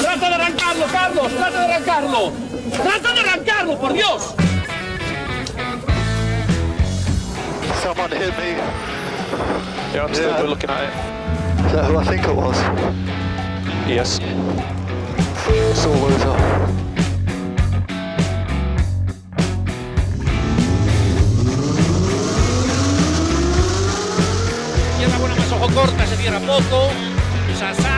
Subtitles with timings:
[0.00, 1.32] ¡Trata de arrancarlo, Carlos!
[1.32, 2.32] ¡Trata de arrancarlo!
[2.82, 4.34] ¡Trata de arrancarlo, por Dios!
[7.82, 8.56] Someone hit me.
[9.94, 10.42] Yeah, I'm still Yeah.
[10.42, 11.66] looking at it.
[11.66, 12.56] Is that who I think it was?
[13.88, 14.20] Yes.
[15.74, 16.36] Sore loser.
[24.90, 26.88] Izquierda buena más ojo corta, se cierra poco.
[27.58, 27.97] Sasar.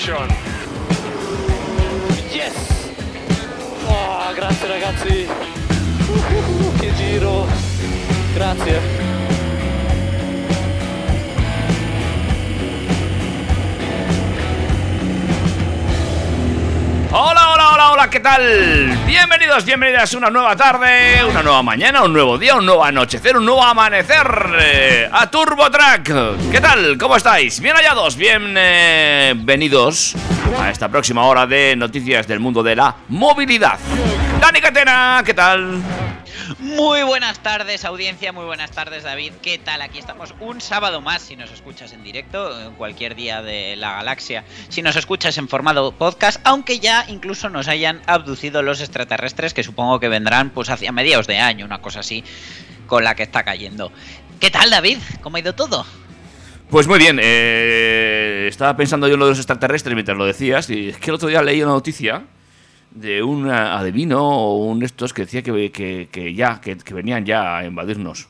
[0.00, 0.28] Pole position.
[2.32, 2.90] Yes!
[3.86, 5.28] Oh, grazie ragazzi!
[6.08, 7.46] Uh, che giro!
[8.34, 9.08] Grazie!
[17.10, 17.49] Hola,
[17.80, 18.98] hola, hola, ¿qué tal?
[19.06, 23.38] Bienvenidos, bienvenidas a una nueva tarde, una nueva mañana, un nuevo día, un nuevo anochecer,
[23.38, 24.26] un nuevo amanecer
[24.60, 26.12] eh, a Turbo Track.
[26.50, 26.98] ¿Qué tal?
[26.98, 27.58] ¿Cómo estáis?
[27.60, 30.14] Bien hallados, bienvenidos
[30.60, 33.78] a esta próxima hora de noticias del mundo de la movilidad.
[34.40, 35.80] Dani Catena, ¿qué tal?
[36.76, 39.32] Muy buenas tardes, audiencia, muy buenas tardes, David.
[39.42, 39.82] ¿Qué tal?
[39.82, 43.94] Aquí estamos un sábado más, si nos escuchas en directo, en cualquier día de la
[43.94, 49.52] galaxia, si nos escuchas en formato podcast, aunque ya incluso nos hayan abducido los extraterrestres,
[49.52, 52.22] que supongo que vendrán pues hacia mediados de año, una cosa así,
[52.86, 53.90] con la que está cayendo.
[54.38, 54.98] ¿Qué tal, David?
[55.22, 55.84] ¿Cómo ha ido todo?
[56.70, 60.70] Pues muy bien, eh, estaba pensando yo en lo de los extraterrestres mientras lo decías,
[60.70, 62.26] y es que el otro día leí una noticia
[62.90, 67.24] de un adivino o un estos que decía que, que- que ya, que, que venían
[67.24, 68.28] ya a invadirnos.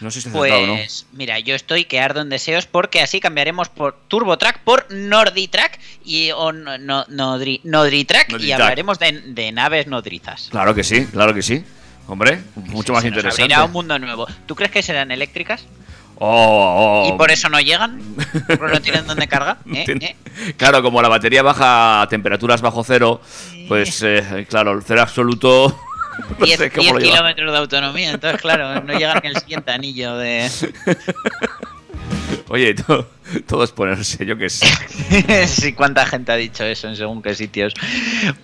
[0.00, 0.74] No sé si es acertado o no.
[0.76, 5.78] Pues mira, yo estoy que ardo en deseos porque así cambiaremos por TurboTrack por Norditrack
[6.04, 10.48] y o no, no- Nodri- Nodritrack y hablaremos de, de naves nodrizas.
[10.50, 11.62] Claro que sí, claro que sí.
[12.06, 13.42] Hombre, mucho más Se nos interesante.
[13.42, 14.26] abrirá un mundo nuevo.
[14.46, 15.66] ¿Tú crees que serán eléctricas?
[16.22, 17.08] Oh, oh.
[17.08, 17.98] ¿Y por eso no llegan?
[18.46, 19.56] ¿Porque no tienen dónde cargar?
[19.72, 19.86] ¿Eh?
[19.88, 20.16] ¿Eh?
[20.58, 23.22] Claro, como la batería baja a temperaturas bajo cero,
[23.68, 25.78] pues eh, claro, el cero absoluto.
[26.38, 27.12] No 10, sé cómo 10 lo lleva.
[27.12, 30.50] kilómetros de autonomía, entonces claro, no llegan ni el siguiente anillo de...
[32.48, 33.08] Oye, todo,
[33.46, 34.66] todo es ponerse, yo qué sé.
[35.46, 37.74] sí, cuánta gente ha dicho eso en según qué sitios.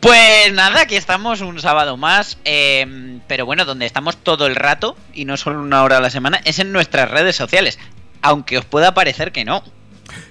[0.00, 4.96] Pues nada, aquí estamos un sábado más, eh, pero bueno, donde estamos todo el rato
[5.14, 7.78] y no solo una hora a la semana, es en nuestras redes sociales,
[8.22, 9.62] aunque os pueda parecer que no.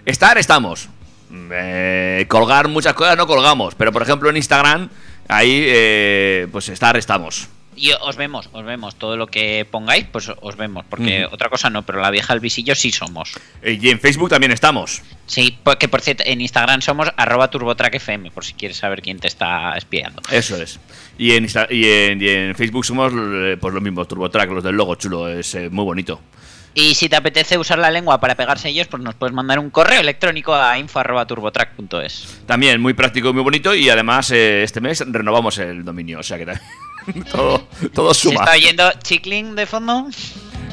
[0.06, 0.90] Estar, estamos.
[1.52, 4.90] Eh, colgar muchas cosas no colgamos, pero por ejemplo en Instagram,
[5.28, 7.50] ahí, eh, pues estar, estamos.
[7.78, 11.70] Y os vemos, os vemos, todo lo que pongáis, pues os vemos, porque otra cosa
[11.70, 13.34] no, pero la vieja al visillo sí somos.
[13.62, 15.02] Eh, Y en Facebook también estamos.
[15.26, 19.28] Sí, porque por cierto, en Instagram somos arroba turbotrackfm, por si quieres saber quién te
[19.28, 20.22] está espiando.
[20.32, 20.80] Eso es.
[21.18, 24.64] Y en, Insta- y en, y en Facebook somos eh, pues los mismos, TurboTrack, los
[24.64, 26.22] del logo chulo, es eh, muy bonito.
[26.78, 29.70] Y si te apetece usar la lengua para pegarse ellos, pues nos puedes mandar un
[29.70, 32.42] correo electrónico a info.turbotrack.es.
[32.46, 36.24] También muy práctico y muy bonito y además eh, este mes renovamos el dominio, o
[36.24, 36.66] sea que también
[37.32, 38.42] todo, todo ¿Se suma.
[38.42, 40.08] está oyendo Chicling de fondo?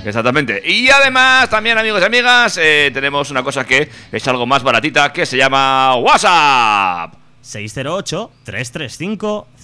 [0.05, 0.63] Exactamente.
[0.69, 5.13] Y además también amigos y amigas eh, tenemos una cosa que es algo más baratita
[5.13, 7.15] que se llama WhatsApp.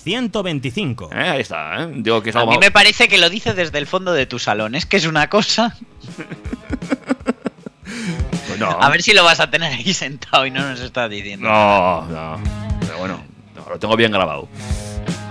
[0.05, 1.09] 608-335-125.
[1.13, 1.89] Eh, ahí está, ¿eh?
[1.97, 4.13] digo que es A algo mí más- me parece que lo dice desde el fondo
[4.13, 4.75] de tu salón.
[4.75, 5.77] Es que es una cosa.
[8.47, 11.09] Pues no, A ver si lo vas a tener ahí sentado y no nos estás
[11.11, 11.49] diciendo.
[11.49, 12.39] no, no.
[12.81, 13.23] Pero bueno,
[13.55, 14.47] no, lo tengo bien grabado.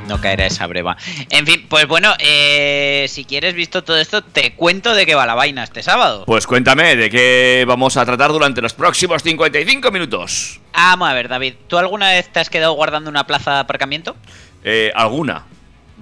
[0.08, 0.98] No caerá esa breva.
[1.30, 5.26] En fin, pues bueno, eh, si quieres, visto todo esto, te cuento de qué va
[5.26, 6.24] la vaina este sábado.
[6.26, 10.60] Pues cuéntame de qué vamos a tratar durante los próximos 55 minutos.
[10.74, 14.16] Vamos a ver, David, ¿tú alguna vez te has quedado guardando una plaza de aparcamiento?
[14.64, 15.46] Eh, ¿Alguna?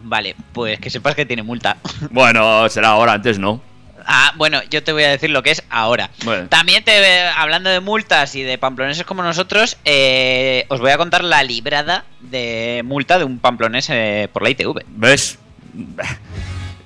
[0.04, 1.78] Vale, pues que sepas que tiene multa.
[2.12, 3.62] Bueno, será ahora, antes no.
[4.06, 6.10] Ah, bueno, yo te voy a decir lo que es ahora.
[6.24, 6.48] Bueno.
[6.48, 11.24] También te hablando de multas y de pamploneses como nosotros, eh, os voy a contar
[11.24, 14.84] la librada de multa de un pamplonés eh, por la ITV.
[14.88, 15.40] ¿Ves?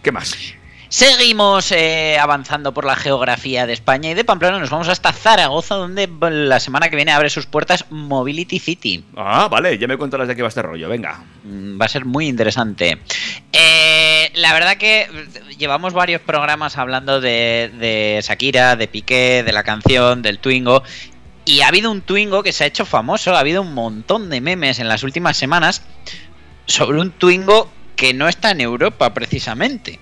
[0.01, 0.35] ¿Qué más?
[0.89, 5.75] Seguimos eh, avanzando por la geografía de España y de Pamplona nos vamos hasta Zaragoza,
[5.75, 9.03] donde la semana que viene abre sus puertas Mobility City.
[9.15, 11.23] Ah, vale, ya me contarás de qué va este rollo, venga.
[11.43, 12.97] Mm, Va a ser muy interesante.
[13.53, 15.07] Eh, la verdad que
[15.59, 20.81] llevamos varios programas hablando de, de Shakira, de Piqué, de la canción, del Twingo.
[21.45, 24.41] Y ha habido un Twingo que se ha hecho famoso, ha habido un montón de
[24.41, 25.83] memes en las últimas semanas
[26.65, 27.69] sobre un Twingo
[27.99, 29.99] que no está en Europa precisamente.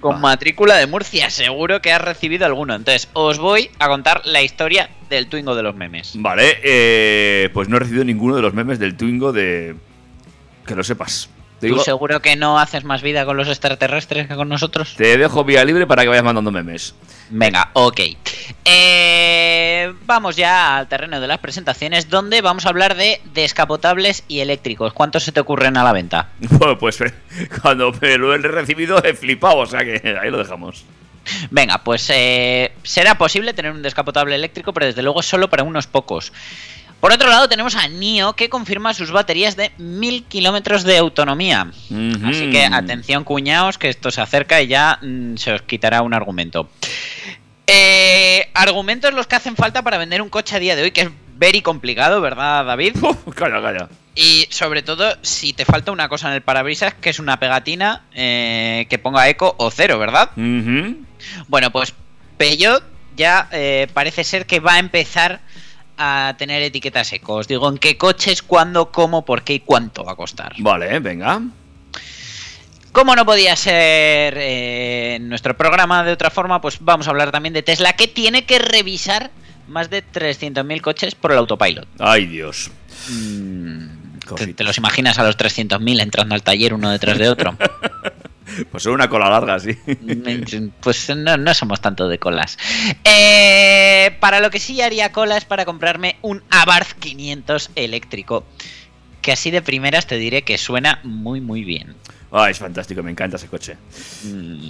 [0.00, 2.74] Con matrícula de Murcia, seguro que has recibido alguno.
[2.74, 6.14] Entonces, os voy a contar la historia del Twingo de los memes.
[6.14, 9.76] Vale, eh, pues no he recibido ninguno de los memes del Twingo de...
[10.66, 11.28] Que lo sepas.
[11.62, 14.96] Te, ¿Tú seguro que no haces más vida con los extraterrestres que con nosotros?
[14.96, 16.92] te dejo vía libre para que vayas mandando memes.
[17.30, 18.00] Venga, ok.
[18.64, 24.40] Eh, vamos ya al terreno de las presentaciones, donde vamos a hablar de descapotables y
[24.40, 24.92] eléctricos.
[24.92, 26.30] ¿Cuántos se te ocurren a la venta?
[26.50, 27.14] Bueno, pues eh,
[27.62, 30.84] cuando me lo he recibido he flipado, o sea que ahí lo dejamos.
[31.52, 35.86] Venga, pues eh, será posible tener un descapotable eléctrico, pero desde luego solo para unos
[35.86, 36.32] pocos.
[37.02, 41.66] Por otro lado, tenemos a NIO que confirma sus baterías de 1000 kilómetros de autonomía.
[42.24, 46.14] Así que atención, cuñados, que esto se acerca y ya mm, se os quitará un
[46.14, 46.70] argumento.
[47.66, 51.00] Eh, argumentos los que hacen falta para vender un coche a día de hoy, que
[51.00, 52.94] es very complicado, ¿verdad, David?
[53.34, 53.88] Calla, calla.
[54.14, 58.04] Y sobre todo, si te falta una cosa en el parabrisas, que es una pegatina
[58.14, 60.30] eh, que ponga eco o cero, ¿verdad?
[61.48, 61.94] Bueno, pues
[62.36, 62.84] Peugeot
[63.16, 65.40] ya eh, parece ser que va a empezar
[66.02, 67.34] a tener etiquetas eco.
[67.34, 70.54] Os digo en qué coches, cuándo, cómo, por qué y cuánto va a costar.
[70.58, 71.40] Vale, venga.
[72.92, 77.54] Como no podía ser eh, nuestro programa de otra forma, pues vamos a hablar también
[77.54, 79.30] de Tesla, que tiene que revisar
[79.68, 81.88] más de 300.000 coches por el autopilot.
[81.98, 82.70] Ay, Dios.
[83.08, 84.56] Mm, ¿te, Cositas.
[84.56, 87.56] te los imaginas a los 300.000 entrando al taller uno detrás de otro?
[88.70, 89.76] Pues una cola larga, sí.
[90.80, 92.58] Pues no, no somos tanto de colas.
[93.04, 98.44] Eh, para lo que sí haría cola es para comprarme un Abarth 500 eléctrico.
[99.20, 101.94] Que así de primeras te diré que suena muy muy bien.
[102.34, 103.76] Ay, es fantástico, me encanta ese coche.
[104.24, 104.68] Mm.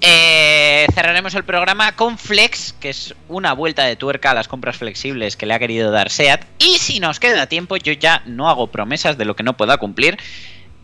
[0.00, 4.78] Eh, cerraremos el programa con Flex, que es una vuelta de tuerca a las compras
[4.78, 6.44] flexibles que le ha querido dar SEAT.
[6.58, 9.76] Y si nos queda tiempo, yo ya no hago promesas de lo que no pueda
[9.76, 10.18] cumplir.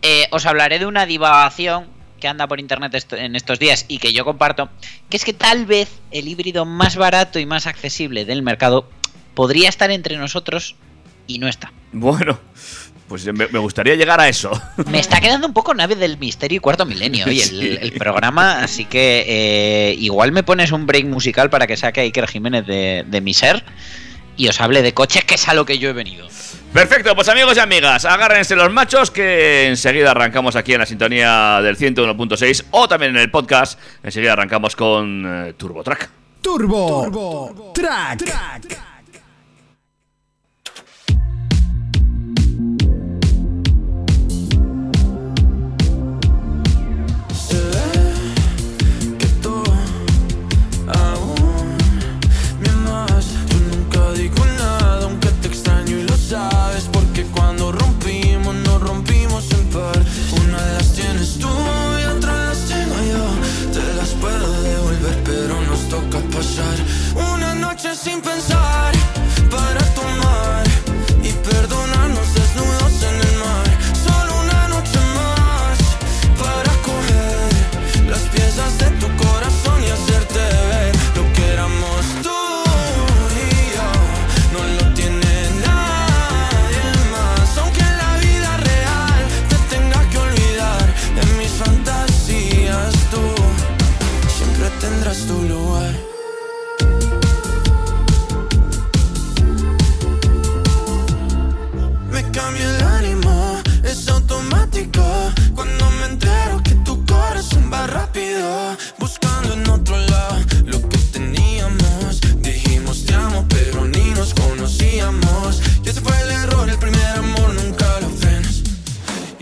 [0.01, 4.13] Eh, os hablaré de una divagación que anda por internet en estos días y que
[4.13, 4.69] yo comparto,
[5.09, 8.89] que es que tal vez el híbrido más barato y más accesible del mercado
[9.33, 10.75] podría estar entre nosotros
[11.27, 11.71] y no está.
[11.91, 12.39] Bueno,
[13.07, 14.49] pues me, me gustaría llegar a eso.
[14.87, 17.77] Me está quedando un poco nave del misterio y cuarto milenio hoy el, Sí.
[17.81, 22.03] el programa, así que eh, igual me pones un break musical para que saque a
[22.03, 23.63] Iker Jiménez de, de mi ser
[24.37, 26.27] y os hable de coches, que es a lo que yo he venido.
[26.75, 31.61] Perfecto, pues amigos y amigas, agárrense los machos que enseguida arrancamos aquí en la sintonía
[31.61, 33.79] del 101.6 o también en el podcast.
[34.03, 36.09] Enseguida arrancamos con eh, Turbo Track.
[36.41, 38.25] Turbo, Track.
[38.67, 38.75] que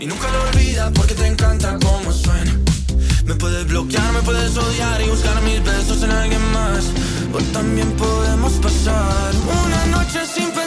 [0.04, 2.52] Y nunca lo olvidas porque te encanta cómo suena.
[3.24, 6.84] Me puedes bloquear, me puedes odiar y buscar mis besos en alguien más.
[7.32, 9.32] O también podemos pasar
[9.64, 10.63] una noche sin pensar.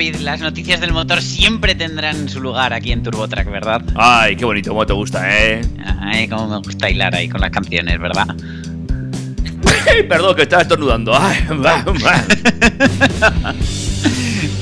[0.00, 3.82] David, las noticias del motor siempre tendrán su lugar aquí en TurboTrack, ¿verdad?
[3.96, 5.60] Ay, qué bonito, cómo te gusta, ¿eh?
[6.00, 8.26] Ay, cómo me gusta hilar ahí con las canciones, ¿verdad?
[10.08, 11.12] Perdón, que estaba estornudando.
[11.14, 12.24] Ay, va, va.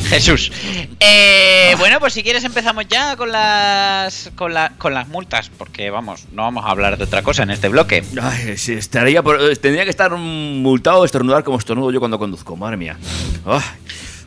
[0.09, 0.51] Jesús.
[0.99, 5.91] Eh, bueno, pues si quieres empezamos ya con las con, la- con las multas, porque
[5.91, 8.03] vamos, no vamos a hablar de otra cosa en este bloque.
[8.21, 12.77] Ay, sí, estaría por- tendría que estar multado estornudar como estornudo yo cuando conduzco, madre
[12.77, 12.97] mía.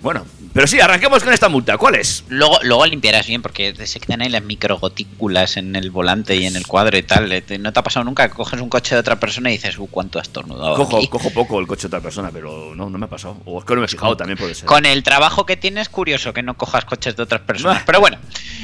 [0.01, 1.77] Bueno, pero sí, arranquemos con esta multa.
[1.77, 2.25] ¿Cuál es?
[2.27, 6.55] Luego, luego limpiarás bien, porque se quedan ahí las microgotículas en el volante y en
[6.57, 7.31] el cuadro y tal.
[7.31, 9.77] Eh, ¿No te ha pasado nunca que coges un coche de otra persona y dices,
[9.77, 10.75] uh, cuánto has estornudado?
[10.75, 11.07] Cojo, aquí?".
[11.07, 13.37] cojo poco el coche de otra persona, pero no, no me ha pasado.
[13.45, 14.65] O es que no me he fijado, también puede ser.
[14.65, 17.77] Con el trabajo que tienes, curioso que no cojas coches de otras personas.
[17.77, 17.83] Bah.
[17.85, 18.17] Pero bueno,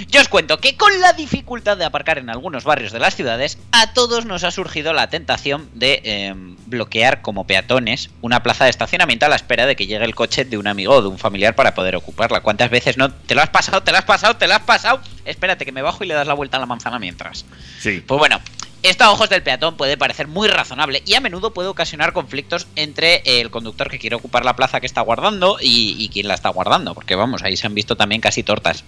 [0.10, 3.60] yo os cuento que con la dificultad de aparcar en algunos barrios de las ciudades,
[3.72, 6.36] a todos nos ha surgido la tentación de eh,
[6.68, 10.46] bloquear como peatones una plaza de estacionamiento a la espera de que llegue el coche
[10.46, 12.42] de un amigo o de un familiar para poder ocuparla.
[12.42, 13.12] ¿Cuántas veces no?
[13.12, 13.82] ¿Te lo has pasado?
[13.84, 14.36] ¿Te lo has pasado?
[14.36, 15.00] ¿Te lo has pasado?
[15.26, 17.46] Espérate que me bajo y le das la vuelta a la manzana mientras.
[17.80, 18.04] Sí.
[18.06, 18.40] Pues bueno,
[18.84, 22.68] esto a ojos del peatón puede parecer muy razonable y a menudo puede ocasionar conflictos
[22.76, 26.36] entre el conductor que quiere ocupar la plaza que está guardando y, y quien la
[26.36, 28.84] está guardando, porque vamos, ahí se han visto también casi tortas.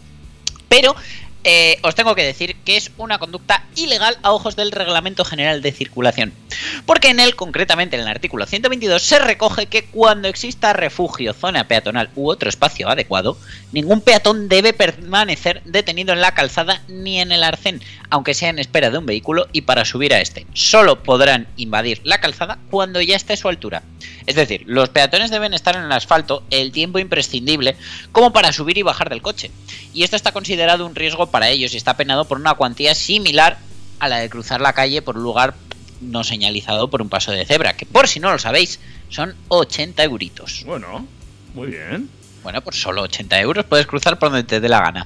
[0.67, 0.95] Pero
[1.43, 5.61] eh, os tengo que decir que es una conducta ilegal a ojos del Reglamento General
[5.61, 6.33] de Circulación.
[6.85, 11.67] Porque en él, concretamente en el artículo 122, se recoge que cuando exista refugio, zona
[11.67, 13.37] peatonal u otro espacio adecuado,
[13.71, 18.59] ningún peatón debe permanecer detenido en la calzada ni en el arcén, aunque sea en
[18.59, 20.45] espera de un vehículo y para subir a este.
[20.53, 23.83] Solo podrán invadir la calzada cuando ya esté a su altura.
[24.25, 27.75] Es decir, los peatones deben estar en el asfalto el tiempo imprescindible
[28.11, 29.51] como para subir y bajar del coche.
[29.93, 33.57] Y esto está considerado un riesgo para ellos y está penado por una cuantía similar
[33.99, 35.55] a la de cruzar la calle por un lugar
[36.01, 40.03] no señalizado por un paso de cebra, que por si no lo sabéis, son 80
[40.03, 40.63] euritos.
[40.65, 41.05] Bueno,
[41.53, 42.09] muy bien.
[42.49, 45.05] Bueno, por solo 80 euros puedes cruzar por donde te dé la gana.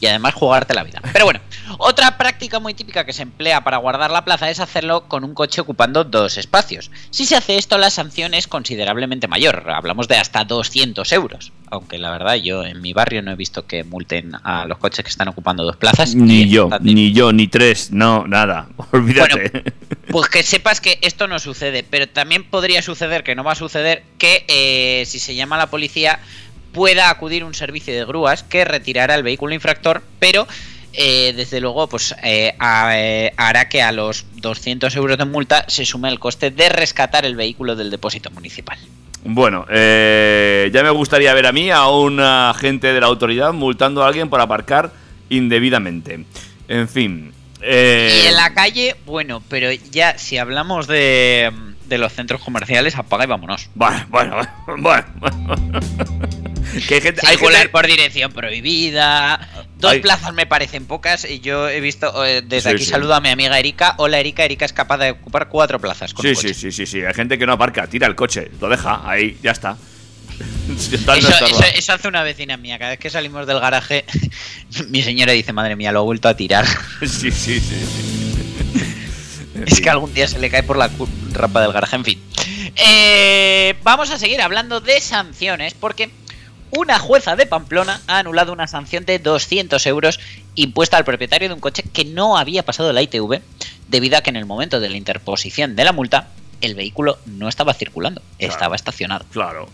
[0.00, 1.00] Y además jugarte la vida.
[1.12, 1.38] Pero bueno,
[1.78, 5.34] otra práctica muy típica que se emplea para guardar la plaza es hacerlo con un
[5.34, 6.90] coche ocupando dos espacios.
[7.10, 9.70] Si se hace esto, la sanción es considerablemente mayor.
[9.70, 11.52] Hablamos de hasta 200 euros.
[11.70, 15.04] Aunque la verdad, yo en mi barrio no he visto que multen a los coches
[15.04, 16.16] que están ocupando dos plazas.
[16.16, 18.68] Ni yo, ni yo, ni tres, no, nada.
[18.90, 19.74] Olvídate.
[20.08, 23.54] Pues que sepas que esto no sucede, pero también podría suceder, que no va a
[23.54, 26.18] suceder, que eh, si se llama a la policía
[26.72, 30.46] pueda acudir un servicio de grúas que retirará el vehículo infractor, pero
[30.92, 35.64] eh, desde luego pues eh, a- eh, hará que a los 200 euros de multa
[35.68, 38.78] se sume el coste de rescatar el vehículo del depósito municipal.
[39.22, 44.08] Bueno, ya me gustaría ver a mí a un agente de la autoridad multando a
[44.08, 44.92] alguien por aparcar
[45.28, 46.24] indebidamente.
[46.68, 47.32] En fin.
[47.62, 51.52] Y en la calle, bueno, pero ya si hablamos de,
[51.86, 53.68] de los centros comerciales, apaga y vámonos.
[53.74, 54.36] Bueno, bueno,
[54.78, 55.04] bueno.
[56.86, 59.48] Que hay gente, hay gente- por dirección prohibida.
[59.78, 62.90] Dos Hay- plazas me parecen pocas y yo he visto, eh, desde Sí, aquí sí.
[62.90, 63.94] saludo a mi amiga Erika.
[63.98, 67.02] Hola Erika, Erika es capaz de ocupar cuatro plazas con Sí, sí, sí, sí, sí.
[67.02, 69.76] Hay gente que no aparca, tira el coche, lo deja ahí, ya está.
[70.76, 71.18] Eso, estorba.
[71.18, 72.78] eso- eso hace una vecina mía.
[72.78, 74.04] Cada vez que salimos del garaje,
[74.88, 76.66] mi señora dice, madre mía, lo he vuelto a tirar.
[77.00, 77.60] Sí, sí, sí.
[77.60, 78.84] sí.
[79.66, 80.90] Es que algún día se le cae por la
[81.32, 82.22] rapa del garaje, en fin.
[82.76, 86.08] Eh, vamos a seguir hablando de sanciones porque
[86.72, 90.20] una jueza de Pamplona ha anulado una sanción de 200 euros
[90.54, 93.40] impuesta al propietario de un coche que no había pasado la ITV
[93.88, 96.28] debido a que en el momento de la interposición de la multa
[96.60, 98.52] el vehículo no estaba circulando, Claro.
[98.52, 99.24] estaba estacionado.
[99.32, 99.68] Claro.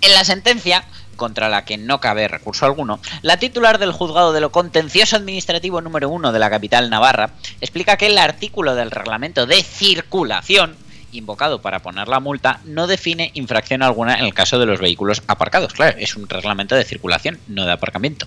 [0.00, 0.84] En la sentencia,
[1.16, 5.80] contra la que no cabe recurso alguno, la titular del juzgado de lo contencioso administrativo
[5.80, 10.76] número uno de la capital navarra explica que el artículo del reglamento de circulación
[11.12, 15.22] invocado para poner la multa no define infracción alguna en el caso de los vehículos
[15.26, 15.72] aparcados.
[15.72, 18.26] Claro, es un reglamento de circulación, no de aparcamiento.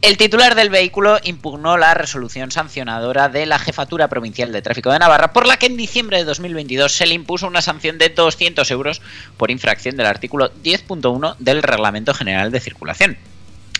[0.00, 5.00] El titular del vehículo impugnó la resolución sancionadora de la Jefatura Provincial de Tráfico de
[5.00, 8.70] Navarra, por la que en diciembre de 2022 se le impuso una sanción de 200
[8.70, 9.02] euros
[9.36, 13.18] por infracción del artículo 10.1 del Reglamento General de Circulación.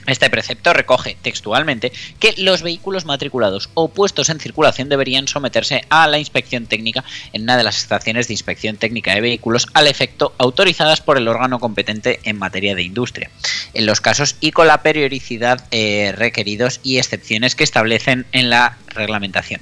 [0.09, 6.07] Este precepto recoge textualmente que los vehículos matriculados o puestos en circulación deberían someterse a
[6.07, 10.35] la inspección técnica en una de las estaciones de inspección técnica de vehículos al efecto
[10.39, 13.31] autorizadas por el órgano competente en materia de industria,
[13.75, 18.79] en los casos y con la periodicidad eh, requeridos y excepciones que establecen en la
[18.87, 19.61] reglamentación.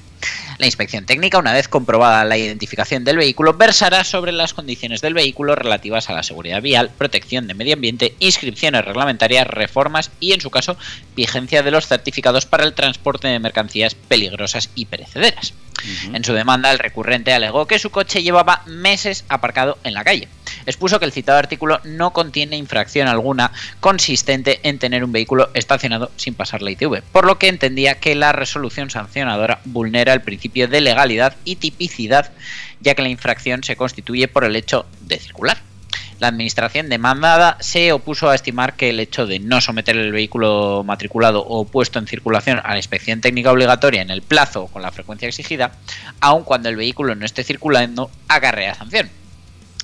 [0.58, 5.14] La inspección técnica, una vez comprobada la identificación del vehículo, versará sobre las condiciones del
[5.14, 10.40] vehículo relativas a la seguridad vial, protección de medio ambiente, inscripciones reglamentarias, reformas y, en
[10.40, 10.76] su caso,
[11.14, 15.52] vigencia de los certificados para el transporte de mercancías peligrosas y perecederas.
[16.12, 20.28] En su demanda, el recurrente alegó que su coche llevaba meses aparcado en la calle.
[20.66, 26.10] Expuso que el citado artículo no contiene infracción alguna consistente en tener un vehículo estacionado
[26.16, 30.68] sin pasar la ITV, por lo que entendía que la resolución sancionadora vulnera el principio
[30.68, 32.32] de legalidad y tipicidad,
[32.80, 35.58] ya que la infracción se constituye por el hecho de circular.
[36.18, 40.82] La administración demandada se opuso a estimar que el hecho de no someter el vehículo
[40.82, 44.80] matriculado o puesto en circulación a la inspección técnica obligatoria en el plazo o con
[44.80, 45.72] la frecuencia exigida,
[46.20, 49.10] aun cuando el vehículo no esté circulando, acarrea sanción.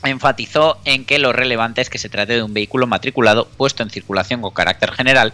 [0.05, 3.91] Enfatizó en que lo relevante es que se trate de un vehículo matriculado puesto en
[3.91, 5.33] circulación con carácter general,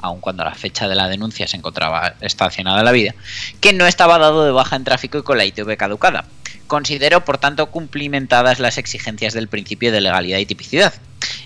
[0.00, 3.14] aun cuando la fecha de la denuncia se encontraba estacionada en la vida,
[3.60, 6.24] que no estaba dado de baja en tráfico y con la ITV caducada.
[6.68, 10.94] Considero, por tanto, cumplimentadas las exigencias del principio de legalidad y tipicidad.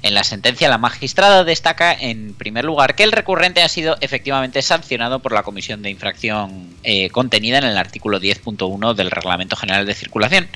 [0.02, 4.60] En la sentencia, la magistrada destaca, en primer lugar, que el recurrente ha sido efectivamente
[4.60, 9.86] sancionado por la comisión de infracción eh, contenida en el artículo 10.1 del Reglamento General
[9.86, 10.48] de Circulación,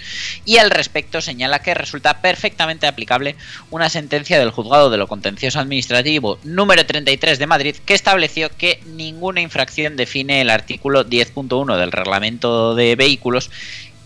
[0.45, 3.37] y al respecto señala que resulta perfectamente aplicable
[3.71, 8.81] una sentencia del Juzgado de lo Contencioso Administrativo número 33 de Madrid que estableció que
[8.85, 13.51] ninguna infracción define el artículo 10.1 del Reglamento de Vehículos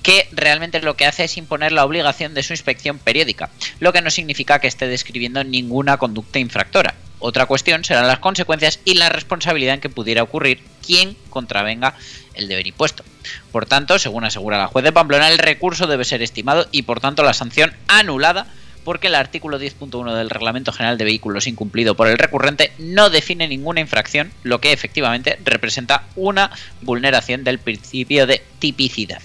[0.02, 4.02] que realmente lo que hace es imponer la obligación de su inspección periódica, lo que
[4.02, 6.94] no significa que esté describiendo ninguna conducta infractora.
[7.18, 11.94] Otra cuestión serán las consecuencias y la responsabilidad en que pudiera ocurrir quien contravenga
[12.34, 13.04] el deber impuesto.
[13.52, 17.00] Por tanto, según asegura la juez de Pamplona, el recurso debe ser estimado y por
[17.00, 18.46] tanto la sanción anulada
[18.84, 23.46] porque el artículo 10.1 del Reglamento General de Vehículos incumplido por el recurrente no define
[23.46, 29.20] ninguna infracción, lo que efectivamente representa una vulneración del principio de tipicidad.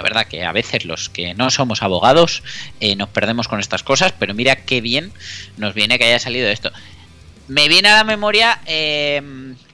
[0.00, 2.42] La verdad que a veces los que no somos abogados
[2.80, 5.12] eh, nos perdemos con estas cosas, pero mira qué bien
[5.58, 6.72] nos viene que haya salido esto.
[7.48, 9.20] Me viene a la memoria eh,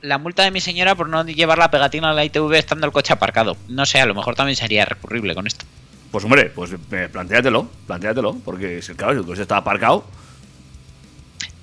[0.02, 2.92] la multa de mi señora por no llevar la pegatina a la ITV estando el
[2.92, 3.56] coche aparcado.
[3.68, 5.64] No sé, a lo mejor también sería recurrible con esto.
[6.10, 10.04] Pues hombre, pues eh, plantéatelo, plantéatelo, porque si claro, si el coche está aparcado,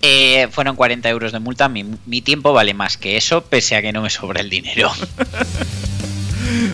[0.02, 3.82] Eh, fueron 40 euros de multa, mi, mi tiempo vale más que eso, pese a
[3.82, 4.90] que no me sobra el dinero.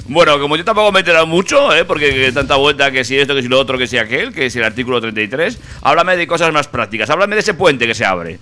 [0.06, 1.86] Bueno, como yo tampoco me he enterado mucho, ¿eh?
[1.86, 4.50] porque que tanta vuelta que si esto, que si lo otro, que si aquel, que
[4.50, 8.06] si el artículo 33, háblame de cosas más prácticas, háblame de ese puente que se
[8.06, 8.40] abre.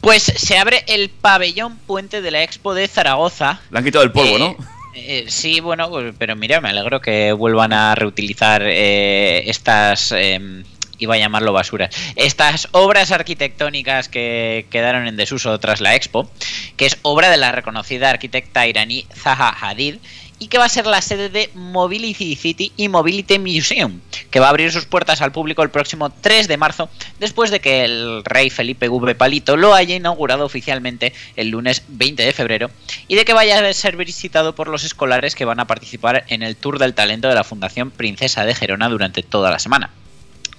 [0.00, 3.60] Pues se abre el pabellón puente de la Expo de Zaragoza.
[3.70, 4.56] Le han quitado el polvo, Eh, ¿no?
[4.94, 10.62] eh, sí, bueno, pues, pero mira, me alegro que vuelvan a reutilizar eh, estas, eh,
[10.98, 16.28] iba a llamarlo basuras, estas obras arquitectónicas que quedaron en desuso tras la Expo,
[16.76, 19.96] que es obra de la reconocida arquitecta iraní Zaha Hadid
[20.38, 24.46] y que va a ser la sede de Mobility City y Mobility Museum, que va
[24.46, 28.24] a abrir sus puertas al público el próximo 3 de marzo, después de que el
[28.24, 32.70] rey Felipe V Palito lo haya inaugurado oficialmente el lunes 20 de febrero
[33.08, 36.42] y de que vaya a ser visitado por los escolares que van a participar en
[36.42, 39.90] el Tour del Talento de la Fundación Princesa de Gerona durante toda la semana.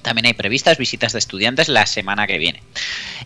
[0.01, 2.61] También hay previstas visitas de estudiantes la semana que viene.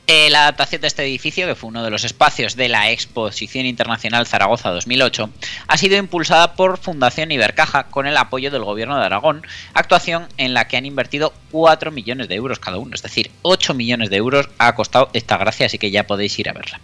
[0.08, 3.66] Eh, la adaptación de este edificio, que fue uno de los espacios de la Exposición
[3.66, 5.30] Internacional Zaragoza 2008,
[5.68, 10.54] ha sido impulsada por Fundación Ibercaja con el apoyo del Gobierno de Aragón, actuación en
[10.54, 14.18] la que han invertido 4 millones de euros cada uno, es decir, 8 millones de
[14.18, 16.80] euros ha costado esta gracia, así que ya podéis ir a verla.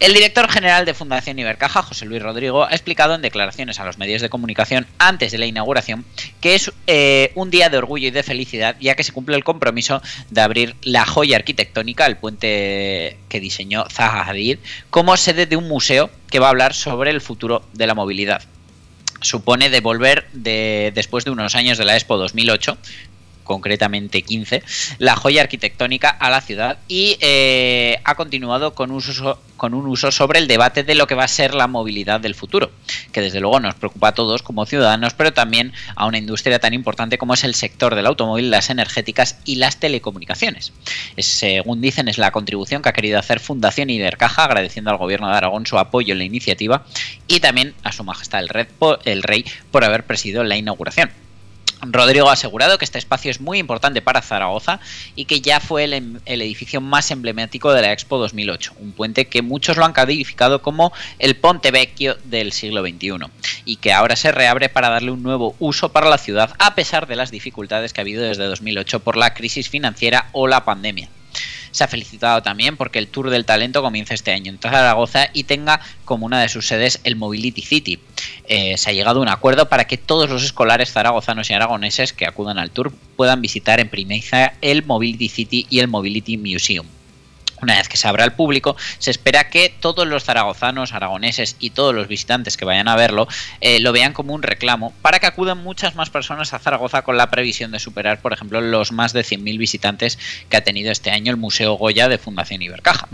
[0.00, 3.98] El director general de Fundación Ibercaja, José Luis Rodrigo, ha explicado en declaraciones a los
[3.98, 6.04] medios de comunicación antes de la inauguración
[6.40, 9.44] que es eh, un día de orgullo y de felicidad, ya que se cumple el
[9.44, 14.58] compromiso de abrir la joya arquitectónica, el puente que diseñó Zaha Hadid,
[14.90, 18.42] como sede de un museo que va a hablar sobre el futuro de la movilidad.
[19.20, 22.78] Supone devolver, de, después de unos años de la Expo 2008,
[23.44, 24.62] concretamente 15,
[24.98, 30.10] la joya arquitectónica a la ciudad y eh, ha continuado con, uso, con un uso
[30.10, 32.70] sobre el debate de lo que va a ser la movilidad del futuro,
[33.12, 36.72] que desde luego nos preocupa a todos como ciudadanos, pero también a una industria tan
[36.72, 40.72] importante como es el sector del automóvil, las energéticas y las telecomunicaciones.
[41.16, 45.28] Es, según dicen, es la contribución que ha querido hacer Fundación Ibercaja, agradeciendo al gobierno
[45.28, 46.86] de Aragón su apoyo en la iniciativa
[47.26, 48.66] y también a su majestad el,
[49.04, 51.10] el Rey por haber presidido la inauguración.
[51.82, 54.80] Rodrigo ha asegurado que este espacio es muy importante para Zaragoza
[55.14, 59.26] y que ya fue el, el, edificio más emblemático de la Expo 2008, un puente
[59.26, 63.30] que muchos lo han calificado como el Ponte Vecchio del siglo XXI
[63.64, 67.06] y que ahora se reabre para darle un nuevo uso para la ciudad a pesar
[67.06, 71.08] de las dificultades que ha habido desde 2008 por la crisis financiera o la pandemia.
[71.78, 75.44] Se ha felicitado también porque el Tour del Talento comienza este año en Zaragoza y
[75.44, 78.00] tenga como una de sus sedes el Mobility City.
[78.48, 82.12] Eh, se ha llegado a un acuerdo para que todos los escolares zaragozanos y aragoneses
[82.12, 86.86] que acudan al tour puedan visitar en primicia el Mobility City y el Mobility Museum.
[87.60, 91.70] Una vez que se abra al público, se espera que todos los zaragozanos, aragoneses y
[91.70, 93.28] todos los visitantes que vayan a verlo
[93.60, 97.16] eh, lo vean como un reclamo para que acudan muchas más personas a Zaragoza con
[97.16, 100.18] la previsión de superar, por ejemplo, los más de 100.000 visitantes
[100.48, 103.08] que ha tenido este año el Museo Goya de Fundación Ibercaja.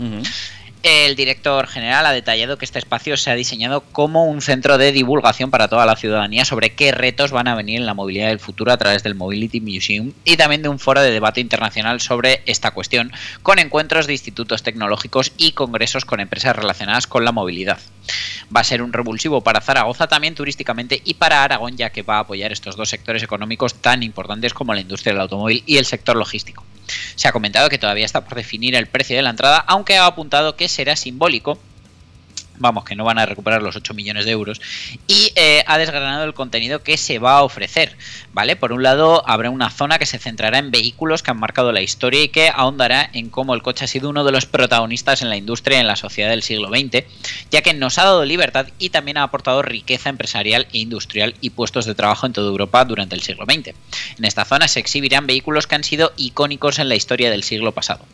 [0.87, 4.91] El director general ha detallado que este espacio se ha diseñado como un centro de
[4.91, 8.37] divulgación para toda la ciudadanía sobre qué retos van a venir en la movilidad del
[8.37, 12.43] futuro a través del Mobility Museum y también de un foro de debate internacional sobre
[12.45, 17.79] esta cuestión, con encuentros de institutos tecnológicos y congresos con empresas relacionadas con la movilidad.
[18.55, 22.17] Va a ser un revulsivo para Zaragoza también turísticamente y para Aragón, ya que va
[22.17, 25.85] a apoyar estos dos sectores económicos tan importantes como la industria del automóvil y el
[25.85, 26.63] sector logístico.
[27.15, 30.05] Se ha comentado que todavía está por definir el precio de la entrada, aunque ha
[30.05, 31.59] apuntado que será simbólico
[32.57, 34.61] vamos, que no van a recuperar los 8 millones de euros,
[35.07, 37.95] y eh, ha desgranado el contenido que se va a ofrecer,
[38.33, 38.55] ¿vale?
[38.55, 41.81] Por un lado, habrá una zona que se centrará en vehículos que han marcado la
[41.81, 45.29] historia y que ahondará en cómo el coche ha sido uno de los protagonistas en
[45.29, 47.03] la industria y en la sociedad del siglo XX,
[47.51, 51.51] ya que nos ha dado libertad y también ha aportado riqueza empresarial e industrial y
[51.51, 53.75] puestos de trabajo en toda Europa durante el siglo XX.
[54.17, 57.71] En esta zona se exhibirán vehículos que han sido icónicos en la historia del siglo
[57.71, 58.05] pasado.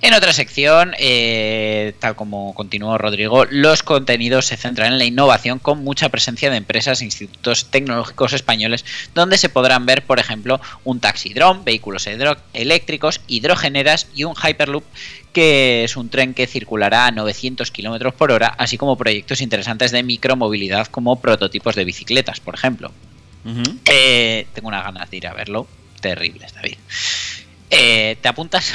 [0.00, 5.58] En otra sección, eh, tal como continuó Rodrigo, los contenidos se centran en la innovación
[5.58, 10.60] con mucha presencia de empresas e institutos tecnológicos españoles donde se podrán ver, por ejemplo,
[10.84, 12.06] un taxi drone, vehículos
[12.52, 14.84] eléctricos, hidrogeneras y un Hyperloop
[15.32, 19.92] que es un tren que circulará a 900 km por hora, así como proyectos interesantes
[19.92, 22.90] de micromovilidad como prototipos de bicicletas, por ejemplo.
[23.84, 25.66] Eh, tengo unas ganas de ir a verlo.
[26.00, 26.76] Terribles, David.
[27.70, 28.72] Eh, ¿Te apuntas?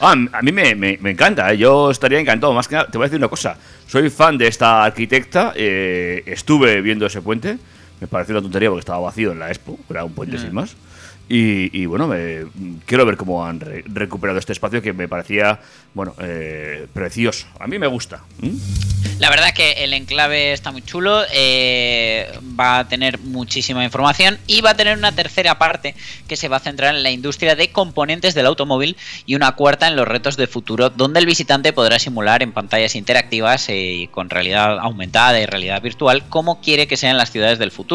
[0.00, 1.58] Ah, a mí me, me- me encanta, ¿eh?
[1.58, 2.52] yo estaría encantado.
[2.52, 3.56] Más que nada, te voy a decir una cosa.
[3.86, 5.52] Soy fan de esta arquitecta.
[5.54, 7.58] eh, estuve viendo ese puente.
[8.00, 9.78] Me pareció una tontería porque estaba vacío en la expo.
[9.90, 10.74] Era un puente sin más.
[11.28, 12.44] Y, y, bueno, me-
[12.86, 15.58] quiero ver cómo han re- recuperado este espacio que me parecía,
[15.92, 17.46] bueno, eh, precioso.
[17.58, 18.22] A mí me gusta.
[18.38, 18.56] ¿Mm?
[19.18, 22.30] La verdad que el enclave está muy chulo, eh,
[22.60, 25.94] va a tener muchísima información y va a tener una tercera parte
[26.28, 29.88] que se va a centrar en la industria de componentes del automóvil y una cuarta
[29.88, 34.06] en los retos de futuro, donde el visitante podrá simular en pantallas interactivas eh, y
[34.08, 37.85] con realidad aumentada y realidad virtual cómo quiere que sean las ciudades del futuro.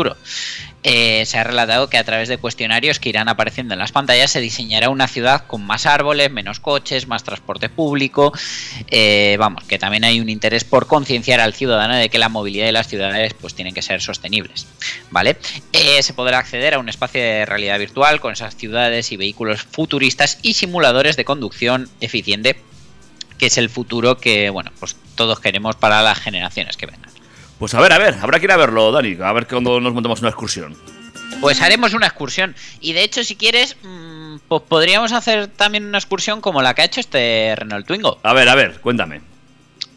[0.83, 4.31] Eh, se ha relatado que a través de cuestionarios que irán apareciendo en las pantallas
[4.31, 8.33] se diseñará una ciudad con más árboles, menos coches, más transporte público.
[8.87, 12.65] Eh, vamos, que también hay un interés por concienciar al ciudadano de que la movilidad
[12.65, 14.65] de las ciudades pues tienen que ser sostenibles.
[15.11, 15.37] ¿Vale?
[15.73, 19.61] Eh, se podrá acceder a un espacio de realidad virtual con esas ciudades y vehículos
[19.61, 22.59] futuristas y simuladores de conducción eficiente,
[23.37, 27.10] que es el futuro que, bueno, pues todos queremos para las generaciones que vengan.
[27.61, 29.17] Pues a ver, a ver, habrá que ir a verlo, Dani.
[29.21, 30.75] A ver cuando nos montamos una excursión.
[31.41, 32.55] Pues haremos una excursión.
[32.79, 36.81] Y de hecho, si quieres, mm, pues podríamos hacer también una excursión como la que
[36.81, 38.17] ha hecho este Renault Twingo.
[38.23, 39.21] A ver, a ver, cuéntame.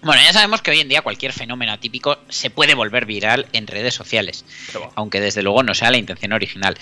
[0.02, 3.66] Bueno, ya sabemos que hoy en día cualquier fenómeno atípico se puede volver viral en
[3.66, 4.44] redes sociales,
[4.94, 6.76] aunque desde luego no sea la intención original.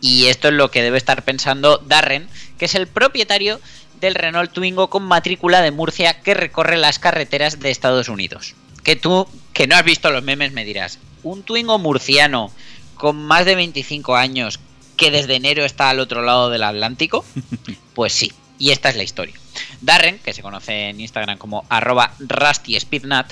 [0.00, 3.60] Y esto es lo que debe estar pensando Darren, que es el propietario
[4.00, 8.54] del Renault Twingo con matrícula de Murcia que recorre las carreteras de Estados Unidos.
[8.88, 12.50] Que tú, que no has visto los memes, me dirás, un Twingo murciano
[12.94, 14.60] con más de 25 años
[14.96, 17.22] que desde enero está al otro lado del Atlántico,
[17.94, 19.34] pues sí, y esta es la historia.
[19.82, 23.26] Darren, que se conoce en Instagram como arroba rustyspeednut,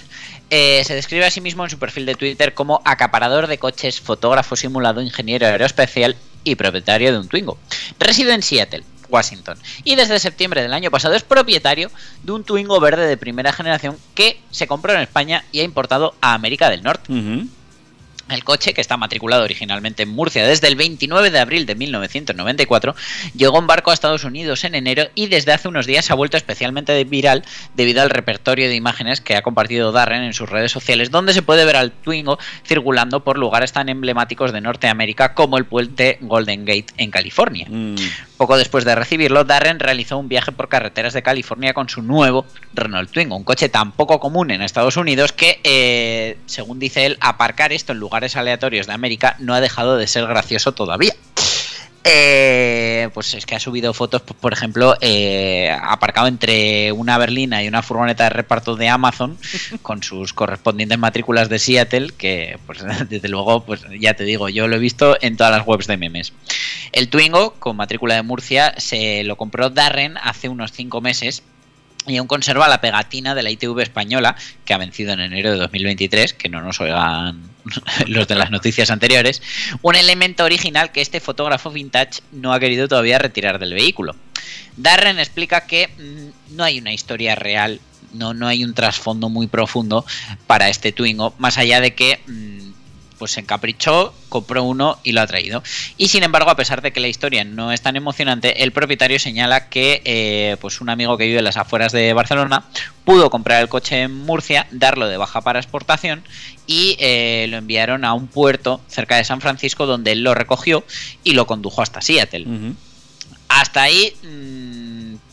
[0.50, 3.98] eh, se describe a sí mismo en su perfil de Twitter como acaparador de coches,
[3.98, 7.56] fotógrafo simulado, ingeniero aeroespacial y propietario de un Twingo.
[7.98, 11.90] Reside en Seattle, Washington, y desde septiembre del año pasado es propietario
[12.22, 16.14] de un Twingo verde de primera generación que se compró en España y ha importado
[16.20, 17.12] a América del Norte.
[18.28, 22.96] El coche, que está matriculado originalmente en Murcia desde el 29 de abril de 1994,
[23.36, 26.16] llegó en barco a Estados Unidos en enero y desde hace unos días se ha
[26.16, 27.44] vuelto especialmente viral
[27.76, 31.42] debido al repertorio de imágenes que ha compartido Darren en sus redes sociales, donde se
[31.42, 36.64] puede ver al Twingo circulando por lugares tan emblemáticos de Norteamérica como el puente Golden
[36.64, 37.66] Gate en California.
[37.70, 37.94] Mm.
[38.36, 42.44] Poco después de recibirlo, Darren realizó un viaje por carreteras de California con su nuevo
[42.74, 47.16] Renault Twingo, un coche tan poco común en Estados Unidos que, eh, según dice él,
[47.20, 51.14] aparcar esto en lugares aleatorios de América no ha dejado de ser gracioso todavía.
[52.08, 57.64] Eh, pues es que ha subido fotos, pues, por ejemplo, eh, aparcado entre una berlina
[57.64, 59.36] y una furgoneta de reparto de Amazon
[59.82, 64.68] con sus correspondientes matrículas de Seattle, que pues desde luego, pues ya te digo, yo
[64.68, 66.32] lo he visto en todas las webs de memes.
[66.92, 71.42] El Twingo, con matrícula de Murcia, se lo compró Darren hace unos 5 meses
[72.06, 75.58] y aún conserva la pegatina de la ITV española, que ha vencido en enero de
[75.58, 77.55] 2023, que no nos oigan
[78.06, 79.42] los de las noticias anteriores,
[79.82, 84.14] un elemento original que este fotógrafo vintage no ha querido todavía retirar del vehículo.
[84.76, 87.80] Darren explica que mm, no hay una historia real,
[88.12, 90.04] no, no hay un trasfondo muy profundo
[90.46, 92.65] para este Twingo, más allá de que mm,
[93.18, 95.62] pues se encaprichó, compró uno y lo ha traído.
[95.96, 99.18] Y sin embargo, a pesar de que la historia no es tan emocionante, el propietario
[99.18, 102.64] señala que eh, pues un amigo que vive en las afueras de Barcelona
[103.04, 106.22] pudo comprar el coche en Murcia, darlo de baja para exportación
[106.66, 110.84] y eh, lo enviaron a un puerto cerca de San Francisco donde él lo recogió
[111.22, 112.46] y lo condujo hasta Seattle.
[113.48, 114.85] Hasta ahí mm,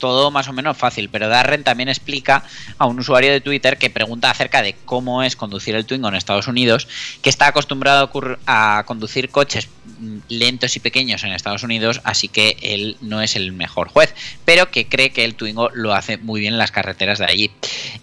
[0.04, 2.44] todo más o menos fácil, pero Darren también explica
[2.78, 6.16] a un usuario de Twitter que pregunta acerca de cómo es conducir el Twingo en
[6.16, 6.90] Estados Unidos,
[7.22, 8.12] que está acostumbrado
[8.46, 13.38] a, conducir coches mm, lentos y pequeños en Estados Unidos, así que él no es
[13.38, 14.14] el mejor juez,
[14.44, 17.52] pero que cree que el Twingo lo hace muy bien en las carreteras de allí.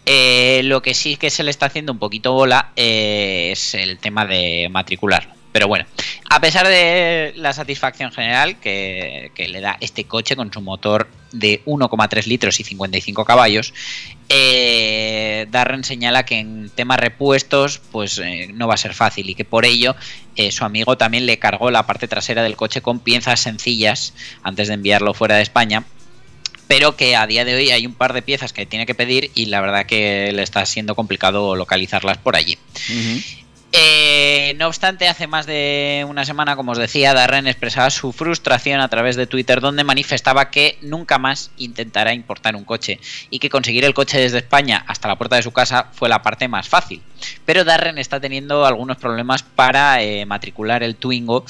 [0.06, 3.98] Eh, lo que sí que se le está haciendo un poquito bola eh, es el
[3.98, 5.39] tema de matricularlo.
[5.52, 5.84] Pero bueno,
[6.28, 11.62] a pesar de la satisfacción general que, le da este coche con su motor de
[11.64, 13.74] 1,3 litros y 55 caballos,
[14.28, 19.34] eh, Darren señala que en temas repuestos pues eh, no va a ser fácil y
[19.34, 19.96] que por ello
[20.36, 24.68] eh, su amigo también le cargó la parte trasera del coche con piezas sencillas antes
[24.68, 25.84] de enviarlo fuera de España
[26.70, 29.32] pero que a día de hoy hay un par de piezas que tiene que pedir
[29.34, 32.58] y la verdad que le está siendo complicado localizarlas por allí.
[33.72, 38.80] Eh, no obstante, hace más de una semana, como os decía, Darren expresaba su frustración
[38.80, 42.98] a través de Twitter, donde manifestaba que nunca más intentará importar un coche
[43.30, 46.22] y que conseguir el coche desde España hasta la puerta de su casa fue la
[46.22, 47.00] parte más fácil.
[47.44, 51.44] Pero Darren está teniendo algunos problemas para eh, matricular el Twingo,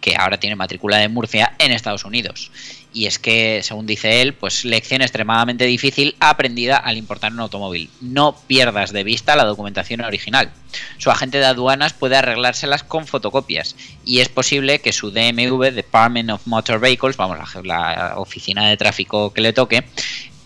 [0.00, 2.50] que ahora tiene matrícula de Murcia, en Estados Unidos.
[2.92, 7.88] Y es que, según dice él, pues lección extremadamente difícil aprendida al importar un automóvil.
[8.00, 10.50] No pierdas de vista la documentación original.
[10.98, 16.30] Su agente de aduanas puede arreglárselas con fotocopias y es posible que su DMV, Department
[16.30, 19.84] of Motor Vehicles, vamos, la, la oficina de tráfico que le toque,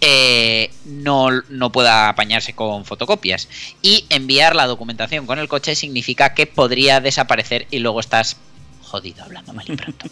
[0.07, 3.49] eh, no, no pueda apañarse con fotocopias.
[3.81, 8.37] Y enviar la documentación con el coche significa que podría desaparecer y luego estás
[8.85, 10.07] jodido hablando mal y pronto.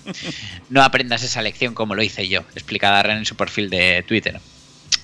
[0.71, 4.41] No aprendas esa lección como lo hice yo, explica Darren en su perfil de Twitter.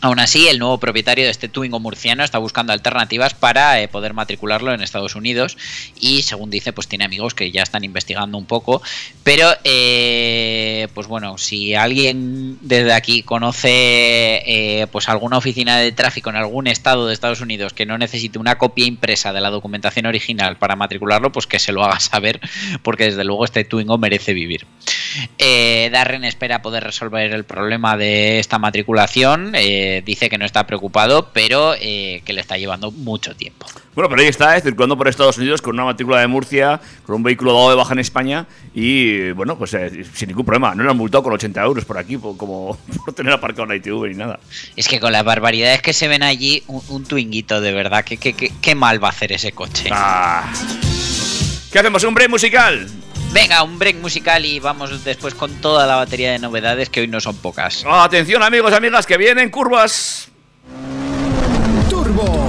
[0.00, 4.14] Aún así, el nuevo propietario de este Twingo murciano está buscando alternativas para eh, poder
[4.14, 5.56] matricularlo en Estados Unidos
[5.98, 8.80] y, según dice, pues tiene amigos que ya están investigando un poco.
[9.24, 13.68] Pero, eh, pues bueno, si alguien desde aquí conoce
[14.46, 18.38] eh, pues alguna oficina de tráfico en algún estado de Estados Unidos que no necesite
[18.38, 22.40] una copia impresa de la documentación original para matricularlo, pues que se lo haga saber,
[22.84, 24.64] porque desde luego este Twingo merece vivir.
[25.90, 29.54] Darren espera poder resolver el problema de esta matriculación.
[29.54, 33.66] Eh, dice que no está preocupado, pero eh, que le está llevando mucho tiempo.
[33.94, 37.16] Bueno, pero ahí está, eh, circulando por Estados Unidos con una matrícula de Murcia, con
[37.16, 40.74] un vehículo dado de baja en España y, bueno, pues eh, sin ningún problema.
[40.74, 43.74] No le han multado con 80 euros por aquí, por, como por tener aparcado una
[43.76, 44.38] ITV ni nada.
[44.76, 48.16] Es que con las barbaridades que se ven allí, un, un Twinguito de verdad, que,
[48.18, 49.88] que- que- qué mal va a hacer ese coche.
[49.92, 50.48] Ah.
[51.72, 52.02] ¿Qué hacemos?
[52.04, 52.88] ¿Un break musical?
[53.32, 57.08] Venga, un break musical y vamos después con toda la batería de novedades que hoy
[57.08, 57.84] no son pocas.
[57.86, 60.28] Atención, amigos y amigas, que vienen curvas.
[61.90, 62.48] Turbo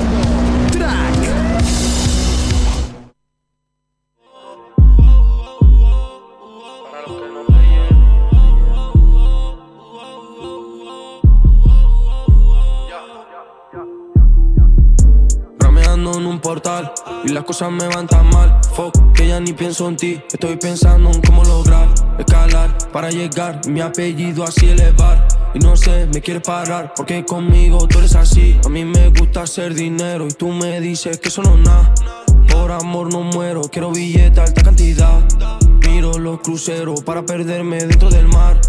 [16.17, 16.93] en un portal
[17.29, 18.59] y las cosas me van tan mal.
[18.73, 20.21] Fuck, que ya ni pienso en ti.
[20.31, 21.87] Estoy pensando en cómo lograr
[22.17, 23.61] escalar para llegar.
[23.67, 25.27] Mi apellido así elevar.
[25.53, 28.59] Y no sé, me quieres parar porque conmigo tú eres así.
[28.65, 31.93] A mí me gusta hacer dinero y tú me dices que eso no es nada.
[32.51, 35.21] Por amor no muero, quiero billete alta cantidad.
[35.87, 38.59] Miro los cruceros para perderme dentro del mar.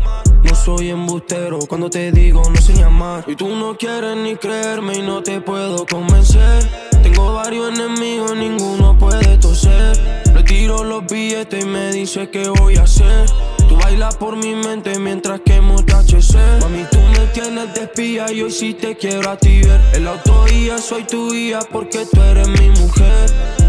[0.42, 3.24] No soy embustero cuando te digo no sé ni amar.
[3.26, 6.68] Y tú no quieres ni creerme y no te puedo convencer.
[7.02, 10.22] Tengo varios enemigos, ninguno puede toser.
[10.34, 13.26] Retiro los billetes y me dice qué voy a hacer.
[13.68, 16.60] Tú bailas por mi mente mientras que HC.
[16.60, 19.80] Mami, tú me tienes de espía y hoy sí te quiero a ti ver.
[19.94, 23.59] El autoguía soy tu guía porque tú eres mi mujer.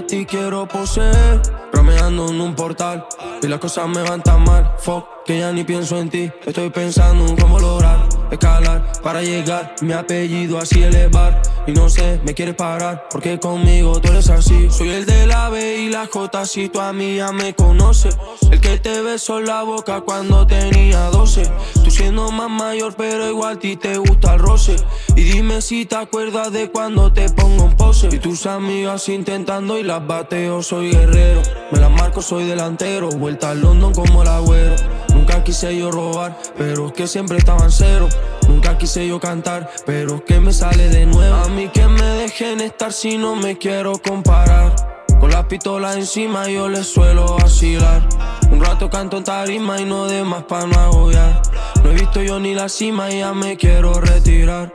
[0.00, 1.40] A ti quiero poseer.
[1.72, 3.06] Rameando en un portal
[3.42, 4.74] y las cosas me van tan mal.
[4.78, 6.30] Fuck, que ya ni pienso en ti.
[6.46, 11.40] Estoy pensando en cómo lograr escalar para llegar, mi apellido así elevar.
[11.66, 14.70] Y no sé, me quieres parar, porque conmigo tú eres así.
[14.70, 18.16] Soy el de la B y la J, si tú a mí ya me conoces.
[18.50, 21.42] El que te besó la boca cuando tenía 12.
[21.84, 24.76] Tú siendo más mayor, pero igual a ti te gusta el roce.
[25.16, 28.08] Y dime si te acuerdas de cuando te pongo en pose.
[28.12, 31.42] Y tus amigas intentando y las bateo, soy guerrero.
[31.70, 33.08] Me las marco, soy delantero.
[33.10, 34.76] Vuelta al London como el agüero.
[35.14, 38.08] Nunca quise yo robar, pero es que siempre estaba en cero.
[38.48, 41.36] Nunca quise yo cantar, pero que me sale de nuevo.
[41.36, 44.74] A mí que me dejen estar si no me quiero comparar.
[45.20, 48.08] Con las pistolas encima yo les suelo vacilar.
[48.50, 51.42] Un rato canto en tarima y no de más pa' no agobiar.
[51.84, 54.72] No he visto yo ni la cima y ya me quiero retirar.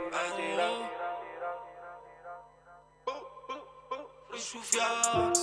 [4.66, 5.35] Turbo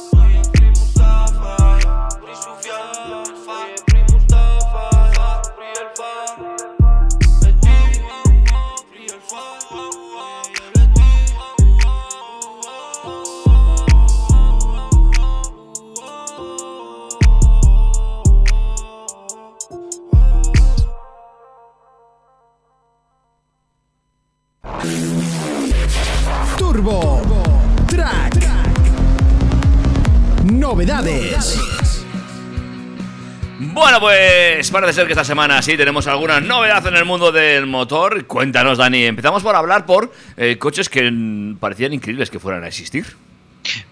[33.83, 37.65] Bueno, pues parece ser que esta semana sí tenemos alguna novedad en el mundo del
[37.65, 38.25] motor.
[38.27, 39.03] Cuéntanos, Dani.
[39.03, 41.11] Empezamos por hablar por eh, coches que
[41.59, 43.05] parecían increíbles que fueran a existir.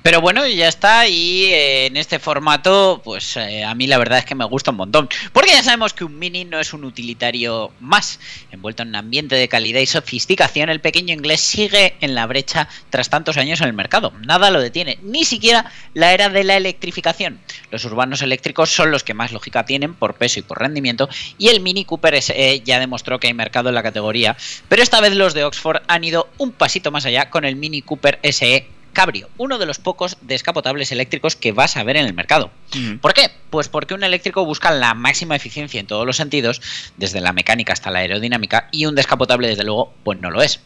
[0.04, 1.08] Pero bueno, ya está.
[1.08, 4.72] Y eh, en este formato, pues eh, a mí la verdad es que me gusta
[4.72, 5.10] un montón.
[5.34, 8.20] Porque ya sabemos que un Mini no es un utilitario más.
[8.52, 12.68] Envuelto en un ambiente de calidad y sofisticación, el pequeño inglés sigue en la brecha
[12.90, 14.14] tras tantos años en el mercado.
[14.26, 17.40] Nada lo detiene, ni siquiera la era de la electrificación.
[17.70, 21.10] Los urbanos eléctricos son los que más lógica tienen por peso y por rendimiento.
[21.38, 24.36] Y el Mini Cooper SE ya demostró que hay mercado en la categoría.
[24.68, 27.82] Pero esta vez los de Oxford han ido un pasito más allá con el Mini
[27.82, 32.14] Cooper SE Cabrio, uno de los pocos descapotables eléctricos que vas a ver en el
[32.14, 32.52] mercado.
[33.02, 33.32] ¿Por qué?
[33.50, 36.62] Pues porque un eléctrico busca la máxima eficiencia en todos los sentidos,
[36.98, 40.60] desde la mecánica hasta la aerodinámica, y un descapotable, desde luego, pues no lo es.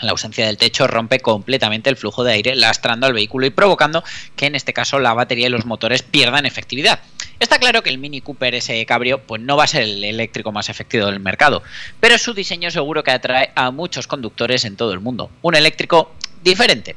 [0.00, 4.02] La ausencia del techo rompe completamente el flujo de aire, lastrando al vehículo y provocando
[4.36, 7.00] que en este caso la batería y los motores pierdan efectividad.
[7.40, 10.52] Está claro que el Mini Cooper SE Cabrio pues no va a ser el eléctrico
[10.52, 11.62] más efectivo del mercado,
[12.00, 15.30] pero su diseño seguro que atrae a muchos conductores en todo el mundo.
[15.42, 16.96] Un eléctrico diferente.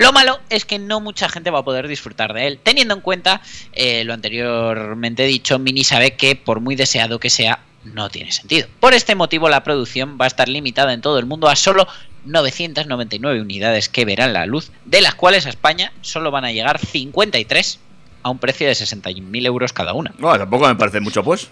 [0.00, 3.02] Lo malo es que no mucha gente va a poder disfrutar de él, teniendo en
[3.02, 3.42] cuenta
[3.74, 8.66] eh, lo anteriormente dicho, Mini sabe que por muy deseado que sea, no tiene sentido.
[8.80, 11.86] Por este motivo la producción va a estar limitada en todo el mundo a solo
[12.24, 16.78] 999 unidades que verán la luz, de las cuales a España solo van a llegar
[16.78, 17.78] 53
[18.22, 20.14] a un precio de 61.000 euros cada una.
[20.16, 21.48] No, tampoco me parece mucho, pues.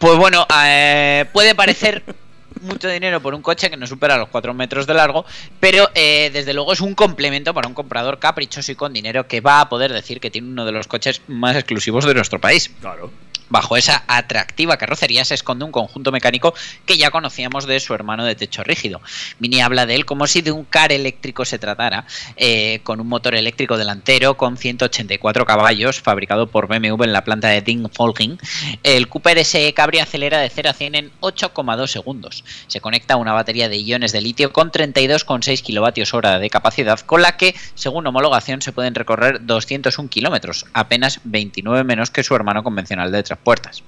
[0.00, 2.02] Pues bueno, eh, puede parecer
[2.62, 5.24] mucho dinero por un coche que no supera los 4 metros de largo,
[5.60, 9.40] pero eh, desde luego es un complemento para un comprador caprichoso y con dinero que
[9.40, 12.70] va a poder decir que tiene uno de los coches más exclusivos de nuestro país.
[12.80, 13.10] Claro.
[13.48, 16.54] Bajo esa atractiva carrocería se esconde un conjunto mecánico
[16.86, 19.00] que ya conocíamos de su hermano de techo rígido.
[19.38, 23.08] Mini habla de él como si de un car eléctrico se tratara, eh, con un
[23.08, 28.38] motor eléctrico delantero con 184 caballos, fabricado por BMW en la planta de Dingfolking.
[28.82, 32.44] El Cooper SE Cabrio acelera de 0 a 100 en 8,2 segundos.
[32.66, 37.00] Se conecta a una batería de iones de litio con 32,6 kilovatios hora de capacidad,
[37.00, 42.34] con la que, según homologación, se pueden recorrer 201 kilómetros, apenas 29 menos que su
[42.34, 43.84] hermano convencional de tres puertas.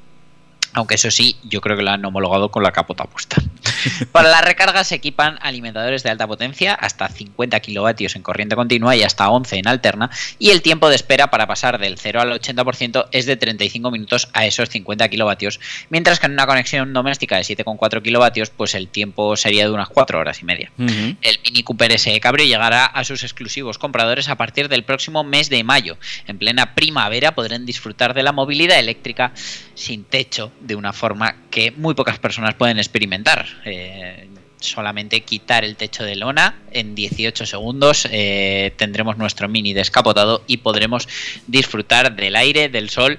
[0.76, 3.36] Aunque eso sí, yo creo que lo han homologado con la capota puesta.
[4.12, 8.94] Para la recarga se equipan alimentadores de alta potencia, hasta 50 kilovatios en corriente continua
[8.94, 12.38] y hasta 11 en alterna, y el tiempo de espera para pasar del 0 al
[12.38, 17.36] 80% es de 35 minutos a esos 50 kilovatios, mientras que en una conexión doméstica
[17.36, 20.70] de 7,4 kilovatios, pues el tiempo sería de unas 4 horas y media.
[20.76, 25.48] El Mini Cooper SE Cabrio llegará a sus exclusivos compradores a partir del próximo mes
[25.48, 25.96] de mayo.
[26.26, 29.32] En plena primavera podrán disfrutar de la movilidad eléctrica
[29.74, 33.46] sin techo de una forma que muy pocas personas pueden experimentar.
[33.64, 40.42] Eh, solamente quitar el techo de lona en 18 segundos eh, tendremos nuestro mini descapotado
[40.46, 41.06] y podremos
[41.46, 43.18] disfrutar del aire, del sol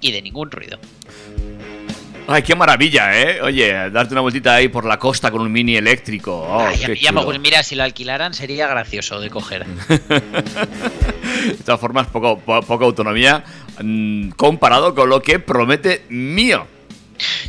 [0.00, 0.78] y de ningún ruido.
[2.28, 3.40] Ay, qué maravilla, ¿eh?
[3.42, 6.32] Oye, darte una vueltita ahí por la costa con un mini eléctrico.
[6.40, 9.66] Oh, Ay, qué ya pues mira, si lo alquilaran sería gracioso de coger.
[11.46, 13.42] De todas formas, poco, po- poca autonomía
[13.82, 16.66] mm, comparado con lo que promete mío.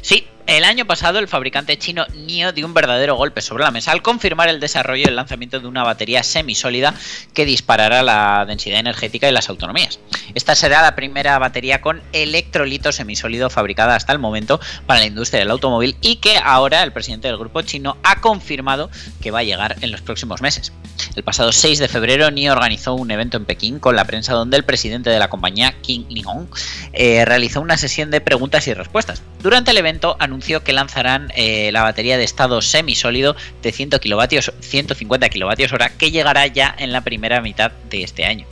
[0.02, 3.94] Sí, El año pasado el fabricante chino NIO dio un verdadero golpe sobre la mesa
[3.94, 6.94] al confirmar el desarrollo y el lanzamiento de una batería semisólida
[7.34, 10.00] que disparará la densidad energética y las autonomías.
[10.36, 15.40] Esta será la primera batería con electrolito semisólido fabricada hasta el momento para la industria
[15.40, 18.90] del automóvil y que ahora el presidente del grupo chino ha confirmado
[19.22, 20.74] que va a llegar en los próximos meses.
[21.16, 24.58] El pasado 6 de febrero NIO organizó un evento en Pekín con la prensa donde
[24.58, 26.48] el presidente de la compañía, King Lihong,
[26.92, 29.22] eh, realizó una sesión de preguntas y respuestas.
[29.42, 30.33] Durante el evento anunció
[30.64, 36.12] que lanzarán eh, la batería de estado semisólido de 100 kilovatios, 150 kilovatios hora que
[36.12, 38.46] llegará ya en la primera mitad de este año.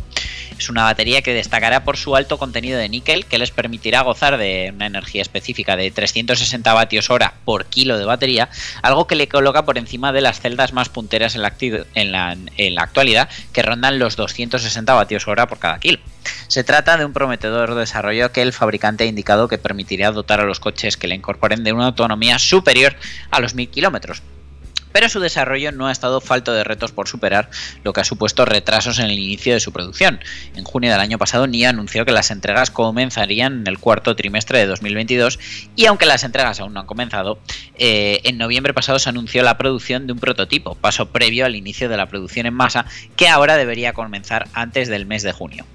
[0.61, 4.37] Es una batería que destacará por su alto contenido de níquel, que les permitirá gozar
[4.37, 8.47] de una energía específica de 360 vatios hora por kilo de batería,
[8.83, 12.37] algo que le coloca por encima de las celdas más punteras en la,
[12.77, 15.97] actualidad, que rondan los 260 vatios hora por cada kilo.
[16.47, 20.45] Se trata de un prometedor desarrollo que el fabricante ha indicado que permitirá dotar a
[20.45, 22.95] los coches que le incorporen de una autonomía superior
[23.31, 24.21] a los 1000 kilómetros,
[24.91, 27.49] pero su desarrollo no ha estado falto de retos por superar,
[27.83, 30.19] lo que ha supuesto retrasos en el inicio de su producción.
[30.55, 34.59] En junio del año pasado, NIA anunció que las entregas comenzarían en el cuarto trimestre
[34.59, 35.39] de 2022
[35.75, 37.39] y aunque las entregas aún no han comenzado,
[37.77, 41.89] eh, en noviembre pasado se anunció la producción de un prototipo, paso previo al inicio
[41.89, 42.85] de la producción en masa,
[43.15, 45.65] que ahora debería comenzar antes del mes de junio.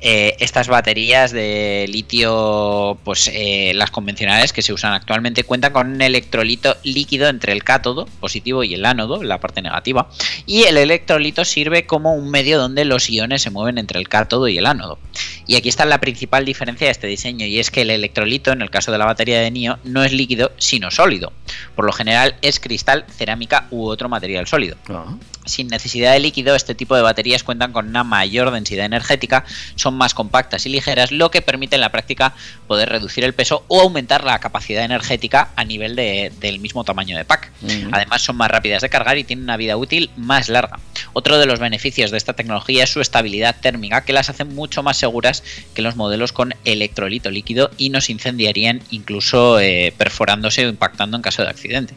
[0.00, 5.90] Eh, estas baterías de litio, pues eh, las convencionales que se usan actualmente, cuentan con
[5.92, 10.08] un electrolito líquido entre el cátodo positivo y el ánodo, la parte negativa,
[10.46, 14.48] y el electrolito sirve como un medio donde los iones se mueven entre el cátodo
[14.48, 14.98] y el ánodo.
[15.46, 18.62] Y aquí está la principal diferencia de este diseño, y es que el electrolito, en
[18.62, 21.32] el caso de la batería de NIO, no es líquido, sino sólido.
[21.74, 24.76] Por lo general es cristal, cerámica u otro material sólido.
[24.88, 25.16] Ah.
[25.44, 29.94] Sin necesidad de líquido, este tipo de baterías cuentan con una mayor densidad energética, son
[29.94, 32.34] más compactas y ligeras, lo que permite en la práctica
[32.68, 37.16] poder reducir el peso o aumentar la capacidad energética a nivel de- del mismo tamaño
[37.16, 37.50] de pack.
[37.92, 40.78] Además, son más rápidas de cargar y tienen una vida útil más larga.
[41.12, 44.82] Otro de los beneficios de esta tecnología es su estabilidad térmica, que las hace mucho
[44.82, 45.42] más seguras
[45.74, 51.22] que los modelos con electrolito líquido y nos incendiarían incluso eh, perforándose o impactando en
[51.22, 51.94] caso de accidente.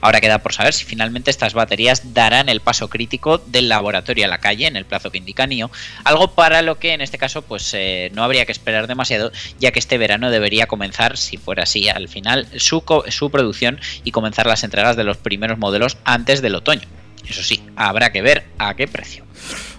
[0.00, 4.28] Ahora queda por saber si finalmente estas baterías darán el paso crítico del laboratorio a
[4.28, 5.70] la calle en el plazo que indica NIO,
[6.04, 9.70] algo para lo que en este caso pues eh, no habría que esperar demasiado, ya
[9.70, 12.82] que este verano debería comenzar, si fuera así al final, su,
[13.30, 16.88] producción y comenzar las entregas de los primeros modelos antes del otoño.
[17.28, 19.24] Eso sí, habrá que ver a qué precio.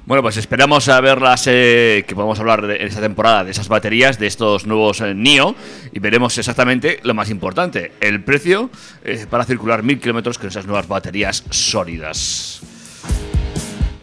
[0.05, 4.17] Bueno, pues esperamos a verlas, eh, que podamos hablar en esta temporada de esas baterías,
[4.17, 5.55] de estos nuevos eh, NIO,
[5.93, 8.71] y veremos exactamente lo más importante, el precio
[9.03, 12.61] eh, para circular mil kilómetros con esas nuevas baterías sólidas.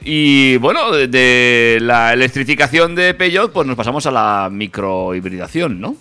[0.09, 5.97] Y bueno, de, la electrificación de Peugeot, pues nos pasamos a la microhibridación, ¿no?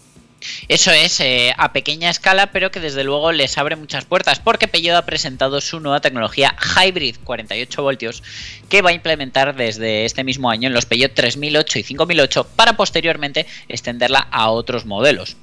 [0.68, 4.68] Eso es, eh, a pequeña escala, pero que desde luego les abre muchas puertas, porque
[4.68, 8.22] Peugeot ha presentado su nueva tecnología Hybrid 48 voltios,
[8.70, 12.78] que va a implementar desde este mismo año en los Peugeot 3008 y 5008, para
[12.78, 15.36] posteriormente extenderla a otros modelos.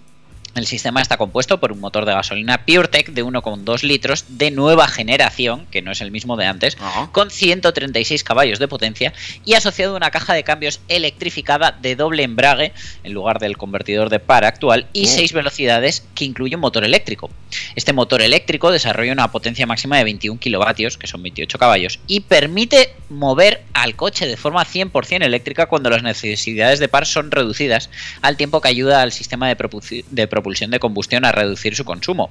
[0.54, 4.86] El sistema está compuesto por un motor de gasolina PureTech de 1,2 litros de nueva
[4.86, 6.76] generación, que no es el mismo de antes,
[7.12, 9.14] con 136 caballos de potencia
[9.46, 12.72] y asociado a una caja de cambios electrificada de doble embrague
[13.02, 17.30] en lugar del convertidor de par actual y 6 velocidades que incluye un motor eléctrico.
[17.74, 22.20] Este motor eléctrico desarrolla una potencia máxima de 21 kilovatios, que son 28 caballos, y
[22.20, 27.90] permite mover al coche de forma 100% eléctrica cuando las necesidades de par son reducidas,
[28.20, 31.84] al tiempo que ayuda al sistema de, propulsi- de propulsión de combustión a reducir su
[31.84, 32.30] consumo.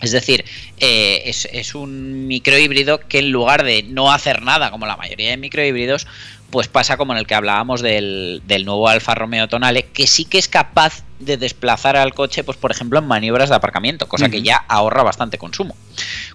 [0.00, 0.44] Es decir,
[0.78, 5.30] eh, es, es un microhíbrido que en lugar de no hacer nada como la mayoría
[5.30, 6.06] de microhíbridos,
[6.50, 10.24] pues pasa como en el que hablábamos del, del nuevo Alfa Romeo Tonale, que sí
[10.24, 14.28] que es capaz de desplazar al coche, pues por ejemplo en maniobras de aparcamiento, cosa
[14.28, 15.76] que ya ahorra bastante consumo.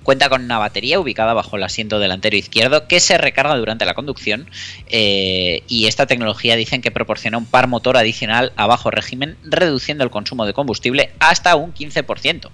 [0.03, 3.93] Cuenta con una batería ubicada bajo el asiento delantero izquierdo que se recarga durante la
[3.93, 4.49] conducción
[4.87, 10.03] eh, y esta tecnología dicen que proporciona un par motor adicional a bajo régimen, reduciendo
[10.03, 12.49] el consumo de combustible hasta un 15%.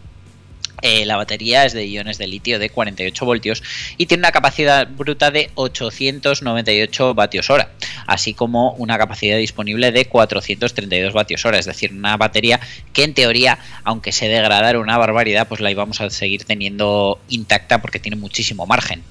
[0.82, 3.64] Eh, la batería es de iones de litio de 48 voltios
[3.98, 7.72] y tiene una capacidad bruta de 898 vatios hora,
[8.08, 12.60] así como una capacidad disponible de 432 vatios hora, es decir, una batería
[12.94, 17.82] que en teoría, aunque se degradara una barbaridad, pues la íbamos a seguir teniendo intacta
[17.82, 19.04] porque tiene muchísimo margen.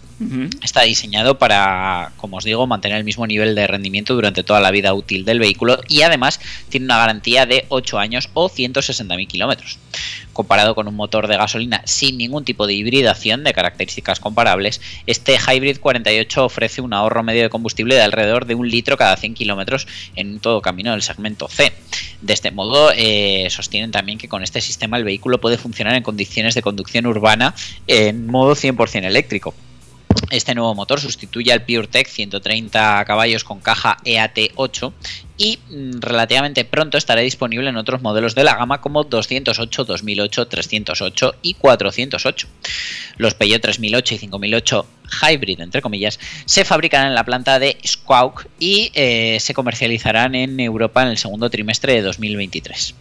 [0.64, 4.72] Está diseñado para, como os digo, mantener el mismo nivel de rendimiento durante toda la
[4.72, 9.78] vida útil del vehículo y además tiene una garantía de 8 años o 160.000 kilómetros.
[10.38, 15.36] Comparado con un motor de gasolina sin ningún tipo de hibridación de características comparables, este
[15.36, 19.34] Hybrid 48 ofrece un ahorro medio de combustible de alrededor de un litro cada 100
[19.34, 21.72] kilómetros en todo camino del segmento C.
[22.22, 26.04] De este modo, eh, sostienen también que con este sistema el vehículo puede funcionar en
[26.04, 27.56] condiciones de conducción urbana
[27.88, 29.54] en modo 100% eléctrico.
[30.30, 34.92] Este nuevo motor sustituye al PureTech 130 caballos con caja E EAT8
[35.38, 40.48] y mm, relativamente pronto estará disponible en otros modelos de la gama como 208, 2008,
[40.48, 42.48] 308 y 408.
[43.16, 44.86] Los Peugeot 3008 y 5008
[45.22, 50.60] Hybrid, entre comillas, se fabricarán en la planta de Squawk y eh, se comercializarán en
[50.60, 52.94] Europa en el segundo trimestre de 2023.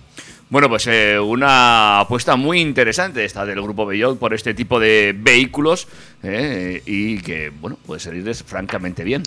[0.50, 5.14] Bueno, pues eh, una apuesta muy interesante esta del grupo Bellot por este tipo de
[5.14, 5.90] vehículos
[6.24, 9.24] eh, y que, bueno, puede salirles francamente bien.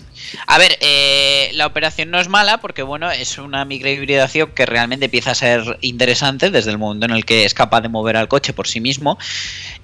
[0.46, 5.04] A ver, eh, la operación no es mala porque, bueno, es una microhibridación que realmente
[5.04, 8.28] empieza a ser interesante desde el momento en el que es capaz de mover al
[8.28, 9.18] coche por sí mismo.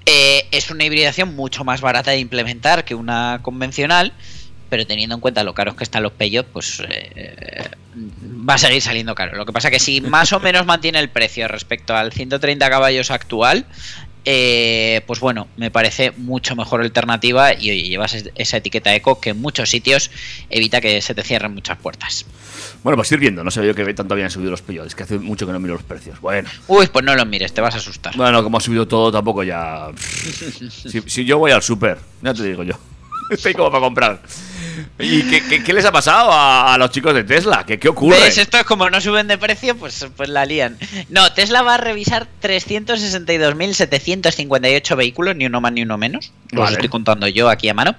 [0.07, 4.15] Eh, es una hibridación mucho más barata de implementar que una convencional
[4.69, 7.69] pero teniendo en cuenta lo caros que están los Peugeot, pues eh,
[8.49, 9.37] va a seguir saliendo caro.
[9.37, 13.11] Lo que pasa que si más o menos mantiene el precio respecto al 130 caballos
[13.11, 13.67] actual,
[14.29, 19.31] eh, pues bueno, me parece mucho mejor alternativa y oye, llevas esa etiqueta eco que
[19.31, 20.11] en muchos sitios
[20.51, 22.27] evita que se te cierren muchas puertas.
[22.83, 25.05] Bueno, pues ir viendo, no sabía yo que tanto habían subido los Peugeot, es que
[25.05, 26.21] hace mucho que no miro los precios.
[26.21, 26.49] Bueno.
[26.67, 28.17] Uy, pues no los mires, te vas a asustar.
[28.17, 29.91] Bueno, como ha subido todo, tampoco ya...
[29.97, 32.75] si, si yo voy al súper, ya te digo yo.
[33.31, 34.21] Estoy como para comprar.
[34.99, 37.65] ¿Y qué, qué, qué les ha pasado a, a, los chicos de Tesla?
[37.67, 38.19] ¿Qué, qué ocurre?
[38.21, 38.39] ¿Ves?
[38.39, 40.77] Esto es como no suben de precio, pues, pues la lían.
[41.09, 46.33] No, Tesla va a revisar 362.758 vehículos, ni uno más ni uno menos.
[46.51, 46.75] Los Vale.
[46.75, 47.95] estoy contando yo aquí a mano.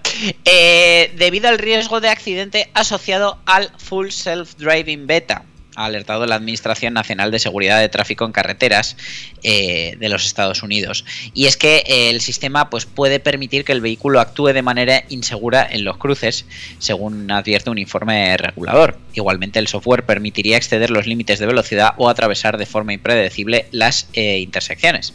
[0.45, 5.43] Eh, debido al riesgo de accidente asociado al Full Self-Driving Beta
[5.77, 8.97] ha alertado la Administración Nacional de Seguridad de Tráfico en Carreteras
[9.43, 11.05] eh, de los Estados Unidos.
[11.35, 15.03] Y es que eh, el sistema pues, puede permitir que el vehículo actúe de manera
[15.09, 16.45] insegura en los cruces,
[16.79, 18.97] según advierte un informe regulador.
[19.13, 24.09] Igualmente, el software permitiría exceder los límites de velocidad o atravesar de forma impredecible las
[24.13, 25.13] eh, intersecciones.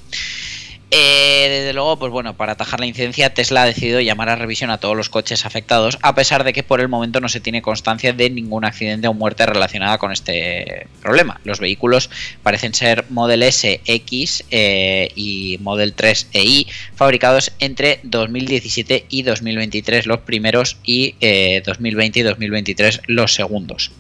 [0.95, 4.69] Eh, desde luego, pues bueno, para atajar la incidencia, Tesla ha decidido llamar a revisión
[4.69, 7.63] a todos los coches afectados, a pesar de que por el momento no se tiene
[7.63, 11.41] constancia de ningún accidente o muerte relacionada con este problema.
[11.45, 12.11] Los vehículos
[12.43, 19.23] parecen ser Model S, X eh, y Model 3 e I, fabricados entre 2017 y
[19.23, 23.93] 2023 los primeros y eh, 2020 y 2023 los segundos.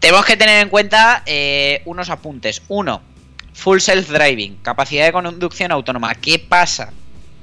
[0.00, 2.62] Tenemos que tener en cuenta eh, unos apuntes.
[2.66, 3.02] Uno,
[3.54, 6.14] Full Self-Driving, capacidad de conducción autónoma.
[6.14, 6.92] ¿Qué pasa?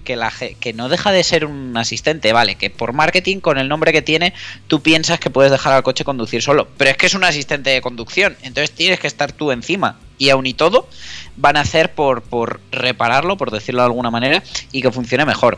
[0.03, 3.67] Que, la, que no deja de ser un asistente, vale, que por marketing, con el
[3.67, 4.33] nombre que tiene,
[4.67, 7.71] tú piensas que puedes dejar al coche conducir solo, pero es que es un asistente
[7.71, 10.87] de conducción, entonces tienes que estar tú encima, y aún y todo,
[11.37, 15.57] van a hacer por, por repararlo, por decirlo de alguna manera, y que funcione mejor.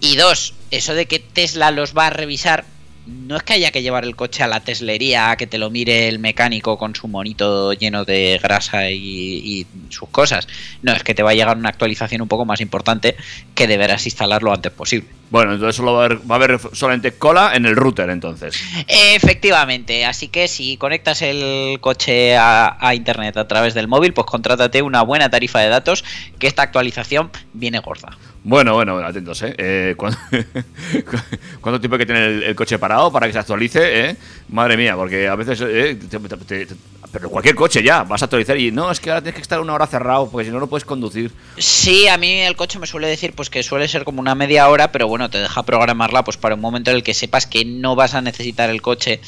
[0.00, 2.66] Y dos, eso de que Tesla los va a revisar,
[3.08, 5.70] no es que haya que llevar el coche a la teslería a que te lo
[5.70, 10.46] mire el mecánico con su monito lleno de grasa y, y sus cosas.
[10.82, 13.16] No, es que te va a llegar una actualización un poco más importante
[13.54, 15.17] que deberás instalar lo antes posible.
[15.30, 18.58] Bueno, entonces solo va a, haber, va a haber solamente cola en el router, entonces.
[18.86, 24.26] Efectivamente, así que si conectas el coche a, a internet a través del móvil, pues
[24.26, 26.04] contrátate una buena tarifa de datos,
[26.38, 28.16] que esta actualización viene gorda.
[28.44, 29.54] Bueno, bueno, bueno, atentos, ¿eh?
[29.58, 30.18] eh ¿cuánto,
[31.60, 34.08] ¿Cuánto tiempo hay que tener el, el coche parado para que se actualice?
[34.10, 34.16] Eh?
[34.48, 35.60] Madre mía, porque a veces...
[35.60, 36.74] eh, te- te- te- te-
[37.12, 39.60] pero cualquier coche ya, vas a actualizar y no, es que ahora tienes que estar
[39.60, 41.32] una hora cerrado porque si no, no puedes conducir.
[41.56, 44.68] Sí, a mí el coche me suele decir pues que suele ser como una media
[44.68, 47.64] hora, pero bueno, te deja programarla pues para un momento en el que sepas que
[47.64, 49.20] no vas a necesitar el coche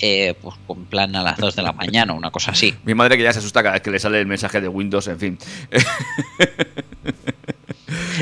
[0.00, 2.74] eh, pues en plan a las 2 de la mañana o una cosa así.
[2.84, 5.06] Mi madre que ya se asusta cada vez que le sale el mensaje de Windows,
[5.08, 5.38] en fin.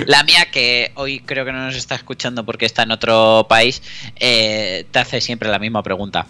[0.06, 3.82] La mía, que hoy creo que no nos está escuchando porque está en otro país,
[4.16, 6.26] eh, te hace siempre la misma pregunta.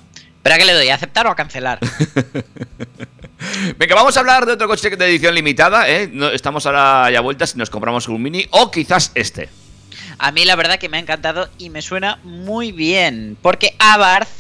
[0.49, 0.89] ¿Pero a qué le doy?
[0.89, 1.79] ¿A aceptar o a cancelar?
[3.77, 6.09] Venga, vamos a hablar de otro coche de edición limitada, ¿eh?
[6.11, 9.51] No, estamos ahora ya vueltas si nos compramos un Mini o quizás este.
[10.19, 14.31] A mí la verdad que me ha encantado y me suena muy bien, porque Abarth,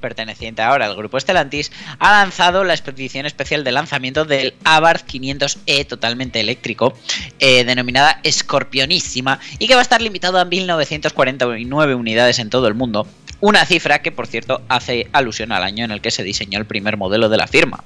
[0.00, 5.86] perteneciente ahora al grupo Stellantis, ha lanzado la expedición especial de lanzamiento del Abarth 500e
[5.86, 6.96] totalmente eléctrico,
[7.40, 12.74] eh, denominada Scorpionísima, y que va a estar limitado a 1949 unidades en todo el
[12.74, 13.06] mundo,
[13.40, 16.66] una cifra que por cierto hace alusión al año en el que se diseñó el
[16.66, 17.84] primer modelo de la firma.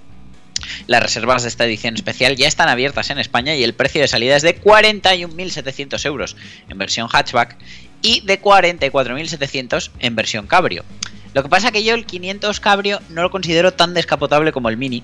[0.87, 4.09] Las reservas de esta edición especial ya están abiertas en España y el precio de
[4.09, 6.37] salida es de 41.700 euros
[6.69, 7.57] en versión hatchback
[8.03, 10.85] y de 44.700 en versión cabrio.
[11.35, 14.77] Lo que pasa que yo el 500 cabrio no lo considero tan descapotable como el
[14.77, 15.03] Mini,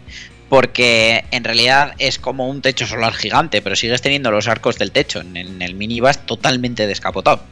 [0.49, 4.93] porque en realidad es como un techo solar gigante, pero sigues teniendo los arcos del
[4.93, 5.21] techo.
[5.21, 7.43] En, el Mini vas totalmente descapotado.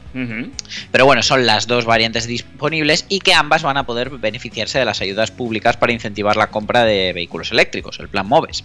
[0.91, 4.85] Pero bueno, son las dos variantes disponibles y que ambas van a poder beneficiarse de
[4.85, 8.63] las ayudas públicas para incentivar la compra de vehículos eléctricos, el plan MOVES.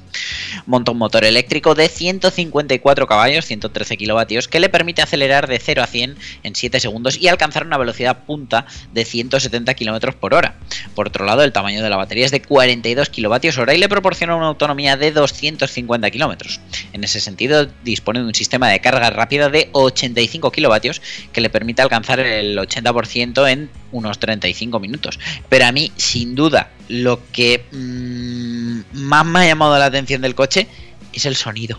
[0.65, 5.83] Monta un motor eléctrico de 154 caballos, 113 kilovatios, que le permite acelerar de 0
[5.83, 8.65] a 100 en 7 segundos y alcanzar una velocidad punta
[8.95, 10.55] de 170 kilómetros por hora.
[10.95, 13.91] Por otro lado, el tamaño de la batería es de 42 kilovatios hora y le
[13.91, 16.61] proporciona una autonomía de 250 kilómetros.
[16.93, 21.03] En ese sentido, dispone de un sistema de carga rápida de 85 kilovatios
[21.33, 25.19] que le permite alcanzar el 80% en unos 35 minutos.
[25.49, 30.35] Pero a mí, sin duda, lo que mm, más me ha llamado la atención del
[30.35, 30.67] coche
[31.13, 31.79] es el sonido.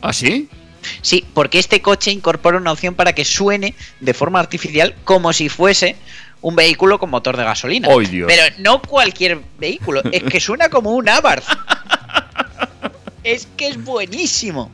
[0.00, 0.48] ¿Ah, sí?
[1.00, 5.48] Sí, porque este coche incorpora una opción para que suene de forma artificial como si
[5.48, 5.96] fuese
[6.42, 7.88] un vehículo con motor de gasolina.
[7.90, 8.30] ¡Ay, Dios!
[8.30, 11.46] Pero no cualquier vehículo, es que suena como un Abarth.
[13.24, 14.72] Es que es buenísimo.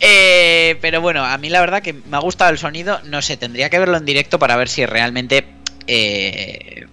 [0.00, 3.00] Eh, pero bueno, a mí la verdad que me ha gustado el sonido.
[3.04, 5.46] No sé, tendría que verlo en directo para ver si realmente
[5.86, 6.86] eh,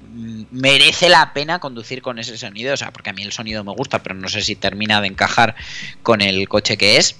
[0.51, 2.73] merece la pena conducir con ese sonido.
[2.73, 5.07] O sea, porque a mí el sonido me gusta, pero no sé si termina de
[5.07, 5.55] encajar
[6.01, 7.17] con el coche que es.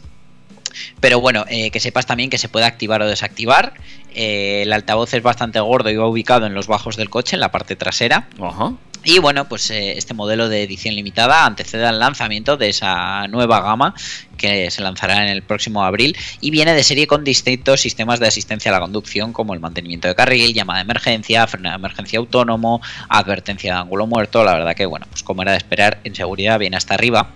[1.00, 3.74] Pero bueno, eh, que sepas también que se puede activar o desactivar.
[4.14, 7.42] Eh, el altavoz es bastante gordo y va ubicado en los bajos del coche, en
[7.42, 8.28] la parte trasera.
[8.42, 8.74] Ajá.
[9.08, 13.62] Y bueno, pues eh, este modelo de edición limitada antecede al lanzamiento de esa nueva
[13.62, 13.94] gama
[14.36, 18.28] que se lanzará en el próximo abril y viene de serie con distintos sistemas de
[18.28, 22.18] asistencia a la conducción como el mantenimiento de carril, llamada de emergencia, freno de emergencia
[22.18, 24.44] autónomo, advertencia de ángulo muerto.
[24.44, 27.30] La verdad que bueno, pues como era de esperar, en seguridad viene hasta arriba.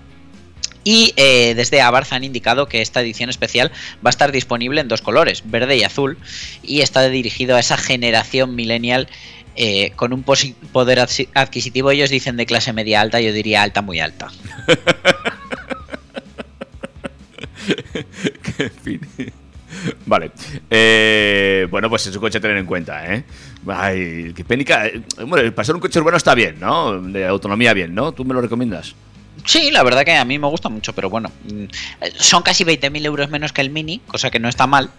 [0.84, 3.72] Y eh, desde Abarth han indicado que esta edición especial
[4.06, 6.18] va a estar disponible en dos colores, verde y azul,
[6.64, 9.08] y está dirigido a esa generación millennial
[9.56, 14.00] eh, con un poder adquisitivo, ellos dicen de clase media alta, yo diría alta muy
[14.00, 14.30] alta.
[18.58, 19.02] en fin.
[20.06, 20.32] Vale.
[20.70, 23.24] Eh, bueno, pues es un coche a tener en cuenta, ¿eh?
[23.68, 24.88] Ay, qué pénica.
[24.88, 27.02] Eh, Bueno, pasar un coche urbano está bien, ¿no?
[27.02, 28.12] De autonomía bien, ¿no?
[28.14, 28.96] ¿Tú me lo recomiendas?
[29.50, 31.64] Sí, la verdad que a mí me gusta mucho, pero bueno, mm,
[32.20, 34.92] son casi 20.000 euros menos que el Mini, cosa que no está mal.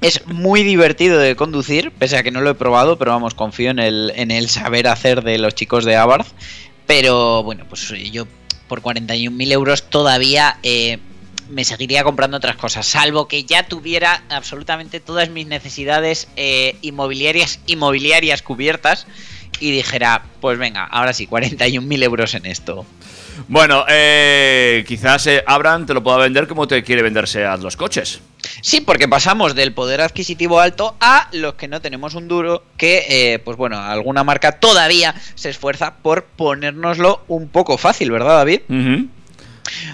[0.00, 3.70] Es muy divertido de conducir, pese a que no lo he probado, pero vamos, confío
[3.70, 6.26] en el, en el saber hacer de los chicos de Abarth.
[6.88, 8.26] Pero bueno, pues yo
[8.66, 10.98] por 41.000 euros todavía eh,
[11.48, 17.60] me seguiría comprando otras cosas, salvo que ya tuviera absolutamente todas mis necesidades eh, inmobiliarias,
[17.68, 19.06] inmobiliarias cubiertas
[19.60, 22.84] y dijera, pues venga, ahora sí, 41.000 euros en esto.
[23.48, 27.76] Bueno, eh, quizás eh, Abraham te lo pueda vender como te quiere venderse a los
[27.76, 28.20] coches.
[28.60, 33.06] Sí, porque pasamos del poder adquisitivo alto a los que no tenemos un duro, que,
[33.08, 38.60] eh, pues bueno, alguna marca todavía se esfuerza por ponérnoslo un poco fácil, ¿verdad, David?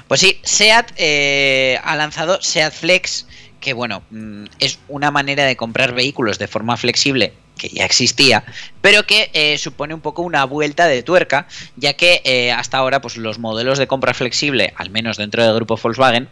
[0.07, 3.27] Pues sí, SEAT eh, ha lanzado SEAT Flex,
[3.61, 7.33] que bueno, mm, es una manera de comprar vehículos de forma flexible
[7.63, 8.43] que ya existía,
[8.81, 11.47] pero que eh, supone un poco una vuelta de tuerca,
[11.77, 15.55] ya que eh, hasta ahora pues los modelos de compra flexible, al menos dentro del
[15.55, 16.29] grupo Volkswagen,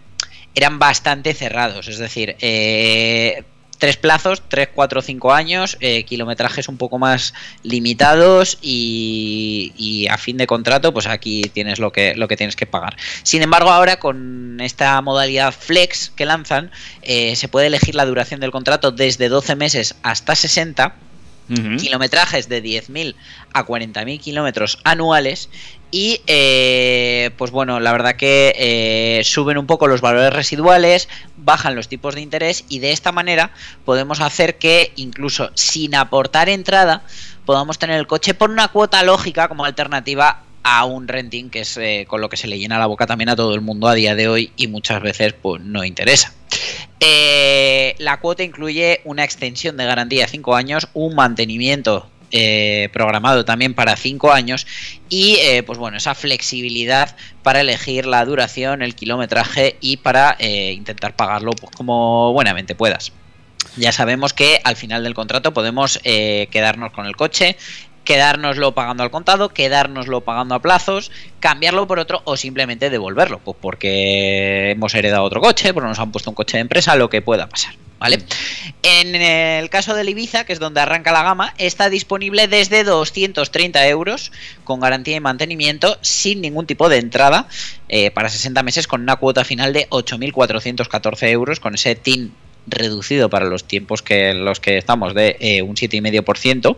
[0.56, 3.44] eran bastante cerrados, es decir, eh,
[3.78, 10.36] tres plazos, 3, 4, 5 años, kilometrajes un poco más limitados y, y a fin
[10.36, 12.96] de contrato, pues aquí tienes lo que, lo que tienes que pagar.
[13.22, 16.72] Sin embargo, ahora con esta modalidad flex que lanzan,
[17.02, 20.94] se puede elegir la duración del contrato desde 12 meses hasta 60
[21.78, 23.14] Kilometrajes de 10.000
[23.52, 25.48] a 40.000 kilómetros anuales
[25.90, 31.74] y eh, pues bueno, la verdad que eh, suben un poco los valores residuales, bajan
[31.74, 33.50] los tipos de interés y de esta manera
[33.84, 37.02] podemos hacer que incluso sin aportar entrada
[37.44, 41.76] podamos tener el coche por una cuota lógica como alternativa a un renting que es
[41.76, 43.94] eh, con lo que se le llena la boca también a todo el mundo a
[43.94, 46.32] día de hoy y muchas veces pues no interesa.
[47.00, 53.44] Eh, la cuota incluye una extensión de garantía de 5 años, un mantenimiento eh, programado
[53.44, 54.66] también para 5 años
[55.08, 61.52] y pues bueno, esa flexibilidad para elegir la duración, el kilometraje y para intentar pagarlo
[61.52, 63.12] pues como buenamente puedas.
[63.76, 67.56] Ya sabemos que al final del contrato podemos quedarnos con el coche,
[68.04, 73.56] quedárnoslo pagando al contado, quedárnoslo pagando a plazos, cambiarlo por otro o simplemente devolverlo, pues
[73.60, 77.22] porque hemos heredado otro coche, porque nos han puesto un coche de empresa, lo que
[77.22, 77.74] pueda pasar.
[77.98, 78.18] ¿Vale?
[78.82, 83.86] En el caso del Ibiza, que es donde arranca la gama, está disponible desde 230
[83.88, 84.32] euros
[84.64, 87.46] con garantía y mantenimiento sin ningún tipo de entrada
[87.90, 92.32] eh, para 60 meses con una cuota final de 8.414 euros con ese TIN
[92.66, 96.76] reducido para los tiempos que en los que estamos de eh, un 7,5%.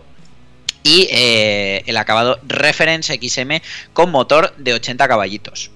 [0.83, 3.61] Y eh, el acabado Reference XM
[3.93, 5.71] con motor de 80 caballitos.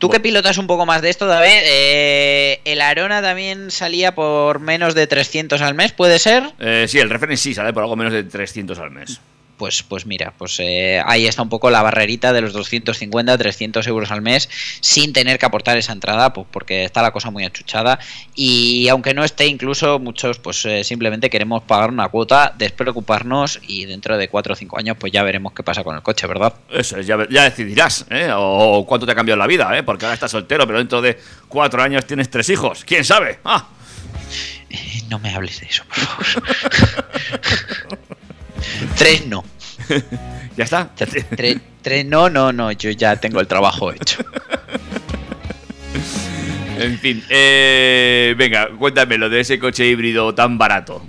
[0.00, 4.58] Tú que pilotas un poco más de esto, David, eh, el Arona también salía por
[4.58, 6.54] menos de 300 al mes, ¿puede ser?
[6.58, 9.20] Eh, sí, el reference sí sale por algo menos de 300 al mes.
[9.60, 13.86] Pues, pues mira, pues eh, ahí está un poco la barrerita de los 250, 300
[13.88, 14.48] euros al mes
[14.80, 17.98] sin tener que aportar esa entrada, pues porque está la cosa muy achuchada
[18.34, 23.84] y aunque no esté incluso muchos pues eh, simplemente queremos pagar una cuota, despreocuparnos y
[23.84, 26.54] dentro de 4 o 5 años pues ya veremos qué pasa con el coche, ¿verdad?
[26.70, 28.30] Eso es, ya, ya decidirás, ¿eh?
[28.32, 29.82] O, o cuánto te ha cambiado la vida, ¿eh?
[29.82, 32.82] Porque ahora estás soltero, pero dentro de cuatro años tienes tres hijos.
[32.86, 33.40] ¿Quién sabe?
[33.44, 33.68] Ah,
[34.70, 36.48] Eh, No me hables de eso, por favor.
[38.96, 39.44] Tres no.
[40.56, 40.90] ya está.
[40.94, 44.24] Tres, tres no, no, no, yo ya tengo el trabajo hecho.
[46.80, 51.02] En fin, eh, venga, cuéntame lo de ese coche híbrido tan barato.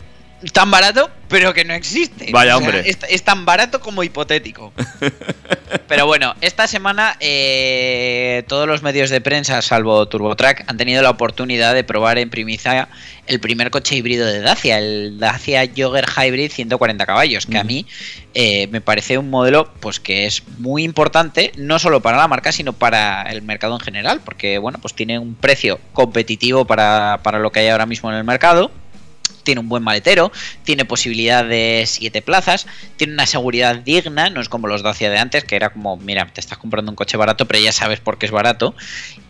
[0.54, 2.32] Tan barato, pero que no existe.
[2.32, 2.90] Vaya, O sea, hombre.
[2.90, 4.74] Es, es tan barato como hipotético.
[5.88, 11.10] Pero bueno, esta semana eh, todos los medios de prensa, salvo TurboTrack, han tenido la
[11.10, 12.88] oportunidad de probar en primicia
[13.28, 17.86] el primer coche híbrido de Dacia, el Dacia Jogger Hybrid 140 caballos, que a mí
[18.34, 22.52] eh, me parece un modelo pues que es muy importante, no solo para la marca,
[22.52, 27.40] sino para el mercado en general, porque bueno, pues tiene un precio competitivo para, para
[27.40, 28.72] lo que hay ahora mismo en el mercado
[29.44, 30.32] tiene un buen maletero,
[30.64, 32.68] tiene posibilidad de 7 plazas,
[32.98, 36.26] tiene una seguridad digna, no es como los Dacia de antes, que era como, mira,
[36.28, 38.76] te estás comprando un coche barato, pero ya sabes por qué es barato.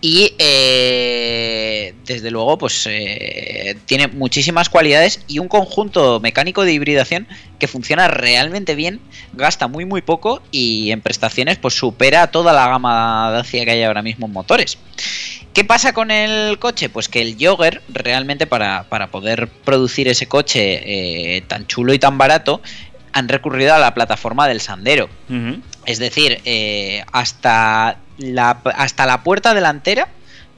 [0.02, 7.28] Y eh, desde luego, pues eh, tiene muchísimas cualidades y un conjunto mecánico de hibridación
[7.62, 9.00] que funciona realmente bien,
[9.34, 13.84] gasta muy muy poco y en prestaciones pues supera toda la gama Dacia que hay
[13.84, 14.80] ahora mismo en motores.
[15.54, 16.90] ¿Qué pasa con el coche?
[16.90, 22.00] Pues que el Jogger realmente para, para poder producir ese coche eh, tan chulo y
[22.00, 22.64] tan barato
[23.14, 25.08] han recurrido a la plataforma del Sandero.
[25.86, 30.08] Es decir, eh, hasta, la, hasta la puerta delantera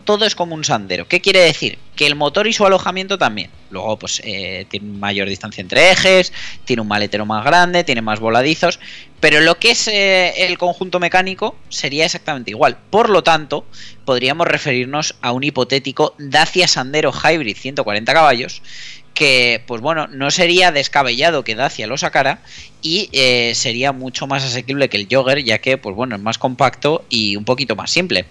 [0.06, 1.08] todo es como un sandero.
[1.08, 1.80] ¿Qué quiere decir?
[1.96, 3.50] Que el motor y su alojamiento también.
[3.74, 6.32] Luego, pues eh, tiene mayor distancia entre ejes,
[6.64, 8.80] tiene un maletero más grande, tiene más voladizos,
[9.20, 12.78] pero lo que es eh, el conjunto mecánico sería exactamente igual.
[12.92, 13.66] Por lo tanto,
[14.06, 18.62] podríamos referirnos a un hipotético Dacia Sandero Hybrid 140 caballos
[19.14, 22.40] que pues bueno, no sería descabellado que Dacia lo sacara
[22.82, 26.38] y eh, sería mucho más asequible que el Jogger, ya que pues bueno, es más
[26.38, 28.26] compacto y un poquito más simple.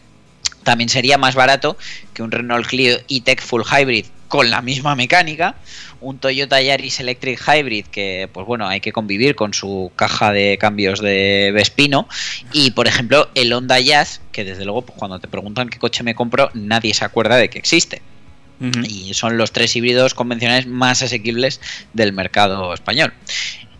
[0.62, 1.76] También sería más barato
[2.14, 5.56] que un Renault Clio E-Tech Full Hybrid con la misma mecánica,
[6.00, 10.56] un Toyota Yaris Electric Hybrid que pues bueno, hay que convivir con su caja de
[10.58, 12.08] cambios de Vespino
[12.50, 16.02] y por ejemplo el Honda Jazz, que desde luego pues, cuando te preguntan qué coche
[16.02, 18.00] me compro, nadie se acuerda de que existe
[18.88, 21.60] y son los tres híbridos convencionales más asequibles
[21.92, 23.12] del mercado español.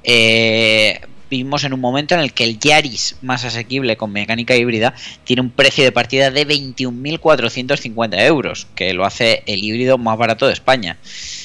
[0.04, 1.00] Eh,
[1.32, 4.92] vivimos en un momento en el que el Yaris más asequible con mecánica híbrida
[5.24, 10.46] tiene un precio de partida de 21.450 euros, que lo hace el híbrido más barato
[10.46, 10.98] de España.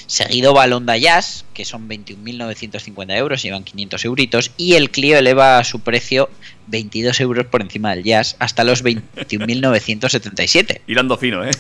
[0.06, 5.18] Seguido va el Honda Jazz, que son 21.950 euros, llevan 500 euritos, y el Clio
[5.18, 6.30] eleva su precio
[6.68, 10.82] 22 euros por encima del Jazz hasta los 21.977.
[10.86, 11.52] Hilando fino, ¿eh?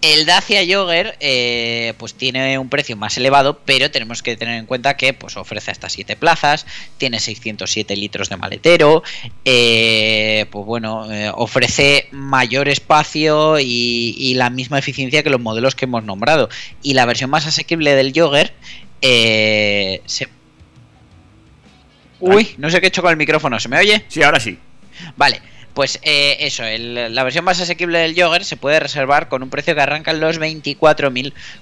[0.00, 4.36] El, Da- el Dacia Jogger eh, pues tiene un precio más elevado, pero tenemos que
[4.36, 6.66] tener en cuenta que pues ofrece hasta 7 plazas,
[6.98, 9.02] tiene 607 litros de maletero,
[9.44, 15.74] eh, pues bueno, eh, ofrece mayor espacio y, y la misma eficiencia que los modelos
[15.74, 16.48] que hemos nombrado.
[16.82, 18.52] Y la versión más asequible del Jogger
[19.02, 20.28] eh, se...
[22.20, 24.04] Uy, no sé qué he hecho con el micrófono, ¿se me oye?
[24.08, 24.58] Sí, ahora sí.
[25.16, 25.40] Vale,
[25.74, 29.50] pues eh, eso, el- la versión más asequible del Jogger se puede reservar con un
[29.50, 30.38] precio que arranca en los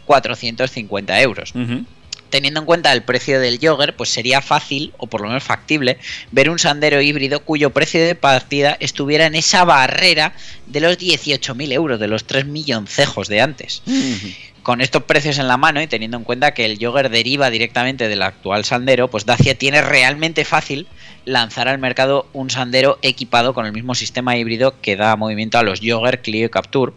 [0.06, 1.52] 24.450 euros.
[2.28, 5.98] Teniendo en cuenta el precio del Jogger, pues sería fácil, o por lo menos factible,
[6.32, 10.32] ver un sandero híbrido cuyo precio de partida estuviera en esa barrera
[10.66, 13.82] de los 18.000 euros, de los 3 milloncejos de antes.
[14.66, 18.08] Con estos precios en la mano y teniendo en cuenta que el Jogger deriva directamente
[18.08, 20.88] del actual Sandero, pues Dacia tiene realmente fácil
[21.24, 25.62] lanzar al mercado un Sandero equipado con el mismo sistema híbrido que da movimiento a
[25.62, 26.92] los Jogger, Clio y Capture,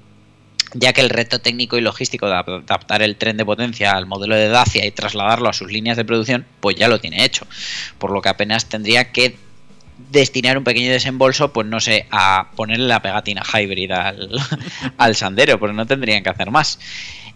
[0.74, 4.08] ya que el reto técnico y logístico de ap- adaptar el tren de potencia al
[4.08, 7.46] modelo de Dacia y trasladarlo a sus líneas de producción, pues ya lo tiene hecho,
[8.00, 9.38] por lo que apenas tendría que
[10.12, 14.30] destinar un pequeño desembolso, pues no sé, a ponerle la pegatina hybrid al,
[14.98, 16.80] al Sandero, pero no tendrían que hacer más.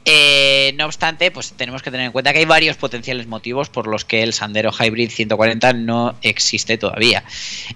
[0.05, 3.87] Eh, no obstante, pues tenemos que tener en cuenta que hay varios potenciales motivos por
[3.87, 7.23] los que el Sandero Hybrid 140 no existe todavía.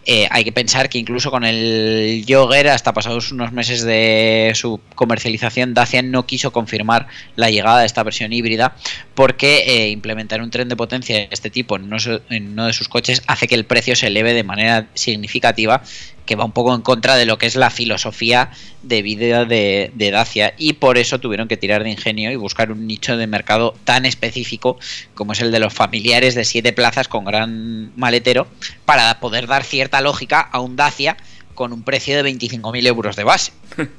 [0.05, 4.81] Eh, hay que pensar que incluso con el Jogger, hasta pasados unos meses de su
[4.95, 8.75] comercialización, Dacia no quiso confirmar la llegada de esta versión híbrida
[9.15, 13.23] porque eh, implementar un tren de potencia de este tipo en uno de sus coches
[13.27, 15.81] hace que el precio se eleve de manera significativa
[16.27, 18.51] que va un poco en contra de lo que es la filosofía
[18.83, 22.85] de vida de, Dacia y por eso tuvieron que tirar de ingenio y buscar un
[22.85, 24.77] nicho de mercado tan específico
[25.15, 28.47] como es el de los familiares de siete plazas con gran maletero
[28.85, 31.17] para poder dar cierta lógica a un Dacia
[31.57, 33.51] con un precio de 25.000 euros de base.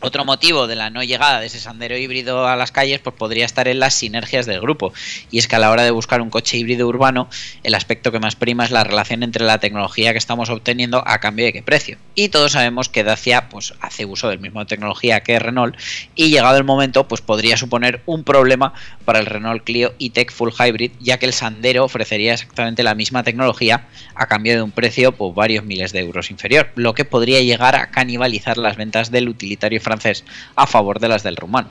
[0.00, 3.44] Otro motivo de la no llegada de ese sandero híbrido a las calles pues podría
[3.44, 4.92] estar en las sinergias del grupo.
[5.32, 7.28] Y es que a la hora de buscar un coche híbrido urbano,
[7.64, 11.18] el aspecto que más prima es la relación entre la tecnología que estamos obteniendo a
[11.18, 11.98] cambio de qué precio.
[12.14, 15.76] Y todos sabemos que Dacia pues, hace uso del mismo tecnología que Renault
[16.14, 20.52] y llegado el momento pues podría suponer un problema para el Renault Clio E-Tech Full
[20.56, 25.10] Hybrid, ya que el Sandero ofrecería exactamente la misma tecnología a cambio de un precio
[25.10, 29.28] pues, varios miles de euros inferior, lo que podría llegar a canibalizar las ventas del
[29.28, 31.68] utilitario francés a favor de las del rumano.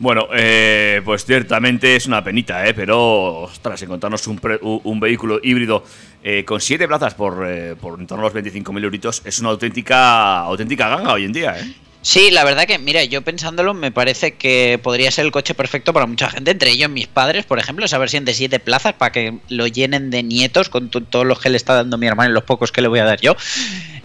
[0.00, 2.72] Bueno, eh, pues ciertamente es una penita, ¿eh?
[2.72, 5.82] pero ostras, encontrarnos un, pre- un- vehículo híbrido
[6.22, 9.48] eh, con 7 plazas por, eh, por en torno a los 25.000 euritos es una
[9.50, 11.58] auténtica, auténtica ganga hoy en día.
[11.58, 11.74] ¿eh?
[12.00, 15.92] Sí, la verdad que, mira, yo pensándolo, me parece que podría ser el coche perfecto
[15.92, 19.10] para mucha gente, entre ellos mis padres, por ejemplo, esa versión de siete plazas para
[19.12, 22.30] que lo llenen de nietos con to- todos los que le está dando mi hermano
[22.30, 23.36] y los pocos que le voy a dar yo.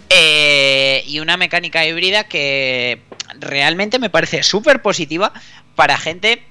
[0.09, 3.01] Eh, y una mecánica híbrida que
[3.39, 5.31] realmente me parece súper positiva
[5.75, 6.43] para gente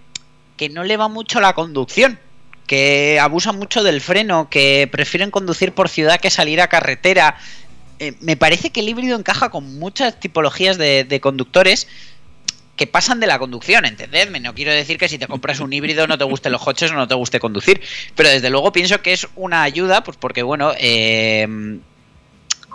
[0.56, 2.18] que no le va mucho la conducción,
[2.66, 7.36] que abusan mucho del freno, que prefieren conducir por ciudad que salir a carretera.
[7.98, 11.88] Eh, me parece que el híbrido encaja con muchas tipologías de, conductores
[12.76, 14.40] que pasan de la conducción, entendedme.
[14.40, 16.94] No quiero decir que si te compras un híbrido no te gusten los coches o
[16.94, 17.80] no te guste conducir,
[18.14, 21.46] pero desde luego pienso que es una ayuda, pues porque bueno, eh,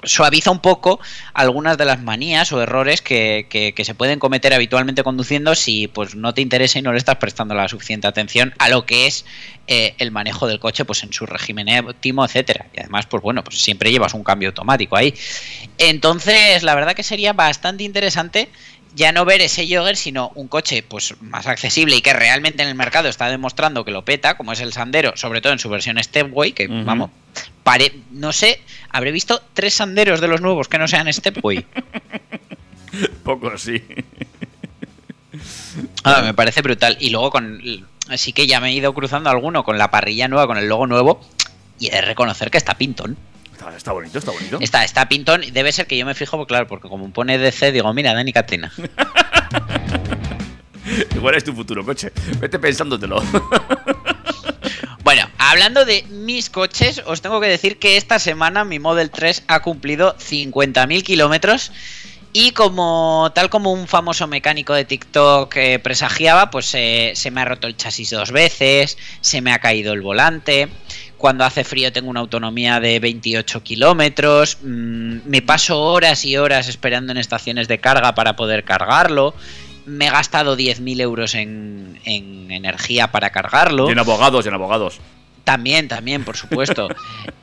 [0.03, 0.99] suaviza un poco
[1.33, 5.87] algunas de las manías o errores que, que- que se pueden cometer habitualmente conduciendo si
[5.87, 9.07] pues no te interesa y no le estás prestando la suficiente atención a lo que
[9.07, 9.25] es
[9.67, 12.67] eh, el manejo del coche pues en su régimen óptimo, etcétera.
[12.73, 15.13] Y además, pues bueno, pues siempre llevas un cambio automático ahí.
[15.77, 18.49] Entonces, la verdad que sería bastante interesante
[18.95, 22.69] ya no ver ese jogger, sino un coche pues más accesible y que realmente en
[22.69, 25.69] el mercado está demostrando que lo peta, como es el Sandero, sobre todo en su
[25.69, 27.11] versión Stepway, que vamos,
[27.67, 28.61] pare, no sé,
[28.91, 31.65] habré visto tres Sanderos de los nuevos que no sean Stepway.
[33.25, 33.83] Poco sí.
[36.05, 36.95] Ah, me parece brutal.
[37.01, 37.59] Y luego con
[38.07, 40.87] así que ya me he ido cruzando alguno con la parrilla nueva, con el logo
[40.87, 41.19] nuevo,
[41.77, 43.17] y he de reconocer que está pintón.
[43.51, 44.59] Está, está bonito, está bonito.
[44.61, 47.73] Está, está pintón, debe ser que yo me fijo, pues claro, porque como pone DC,
[47.73, 48.71] digo, mira, Dani Catrina.
[51.13, 52.13] Igual es tu futuro coche.
[52.39, 53.21] Vete pensándotelo.
[55.07, 59.45] Bueno, hablando de mis coches, os tengo que decir que esta semana mi Model 3
[59.47, 61.71] ha cumplido 50.000 kilómetros.
[62.33, 67.39] Y como tal como un famoso mecánico de TikTok eh, presagiaba, pues eh, se me
[67.39, 70.67] ha roto el chasis dos veces, se me ha caído el volante.
[71.17, 74.57] Cuando hace frío tengo una autonomía de 28 kilómetros.
[74.61, 79.33] mm, me paso horas y horas esperando en estaciones de carga para poder cargarlo.
[79.87, 83.89] Me he gastado 10.000 euros en, en energía para cargarlo.
[83.89, 84.99] Y en abogados, y en abogados.
[85.43, 86.87] También, también, por supuesto.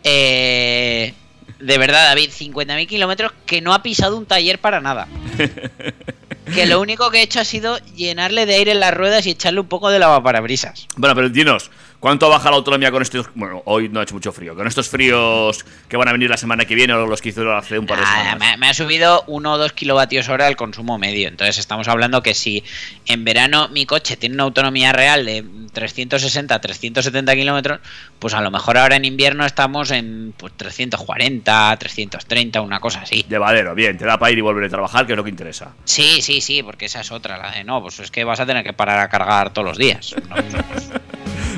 [0.07, 1.15] Eh,
[1.61, 5.09] de verdad, David, 50.000 kilómetros que no ha pisado un taller para nada.
[6.55, 9.31] Que lo único que he hecho ha sido llenarle de aire en las ruedas y
[9.31, 10.87] echarle un poco de lavaparabrisas.
[10.97, 11.71] Bueno, pero dinos,
[12.05, 13.31] ¿cuánto baja la autonomía con estos...
[13.35, 14.55] Bueno, hoy no ha hecho mucho frío.
[14.55, 17.51] Con estos fríos que van a venir la semana que viene o los que hizo
[17.57, 18.51] hace un par de Nada, semanas.
[18.51, 21.29] me, me ha subido 1 o 2 kilovatios hora el consumo medio.
[21.29, 22.63] Entonces estamos hablando que si
[23.07, 27.81] en verano mi coche tiene una autonomía real de 360, 370 kilómetros,
[28.19, 33.25] pues a lo mejor ahora en invierno estamos en pues, 340, 330, una cosa así.
[33.31, 35.73] Llevadero, bien, te da para ir y volver a trabajar, que es lo que interesa.
[35.85, 38.45] Sí, sí, sí, porque esa es otra, la de no, pues es que vas a
[38.45, 40.15] tener que parar a cargar todos los días.
[40.29, 40.37] No,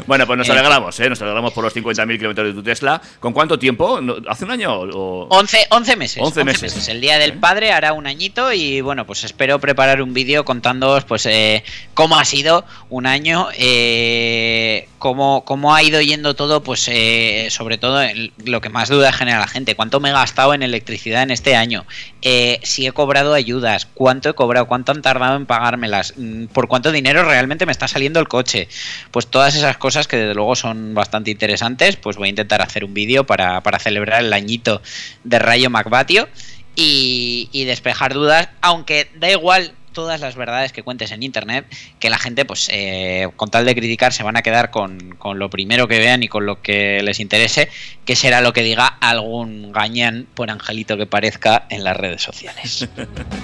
[0.06, 1.08] Bueno, pues nos Eh, alegramos, ¿eh?
[1.08, 3.00] Nos alegramos por los 50.000 kilómetros de tu Tesla.
[3.20, 4.00] ¿Con cuánto tiempo?
[4.00, 5.28] ¿No- ¿Hace un año o...?
[5.30, 6.22] 11, 11 meses.
[6.22, 6.88] 11 meses.
[6.88, 11.04] El día del padre hará un añito y bueno, pues espero preparar un vídeo contándoos
[11.04, 16.86] pues eh, cómo ha sido un año, eh, cómo, cómo ha ido yendo todo, pues
[16.88, 20.54] eh, sobre todo el- lo que más duda genera la gente, cuánto me he gastado
[20.54, 21.84] en electricidad en este año,
[22.22, 26.68] eh, si he cobrado ayudas, cuánto he cobrado, cuánto han tardado en pagármelas, mm, por
[26.68, 28.68] cuánto dinero realmente me está saliendo el coche,
[29.10, 32.84] pues todas esas cosas que desde luego son bastante interesantes, pues voy a intentar hacer
[32.84, 34.82] un vídeo para, para celebrar el añito
[35.24, 36.28] de Rayo Macbatio
[36.74, 41.64] y, y despejar dudas, aunque da igual todas las verdades que cuentes en internet,
[41.98, 45.38] que la gente, pues, eh, con tal de criticar, se van a quedar con, con
[45.38, 47.70] lo primero que vean y con lo que les interese,
[48.04, 52.86] que será lo que diga algún gañán, por angelito que parezca, en las redes sociales.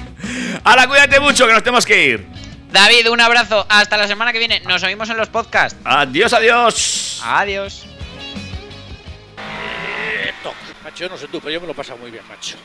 [0.65, 2.27] ¡Hala, cuídate mucho, que nos tenemos que ir!
[2.73, 3.67] David, un abrazo.
[3.69, 4.61] Hasta la semana que viene.
[4.61, 5.79] Nos oímos en los podcasts.
[5.85, 7.21] Adiós, adiós.
[7.25, 7.87] Adiós.
[10.83, 12.57] Macho, yo no sé tú, pero yo me lo paso muy bien, macho.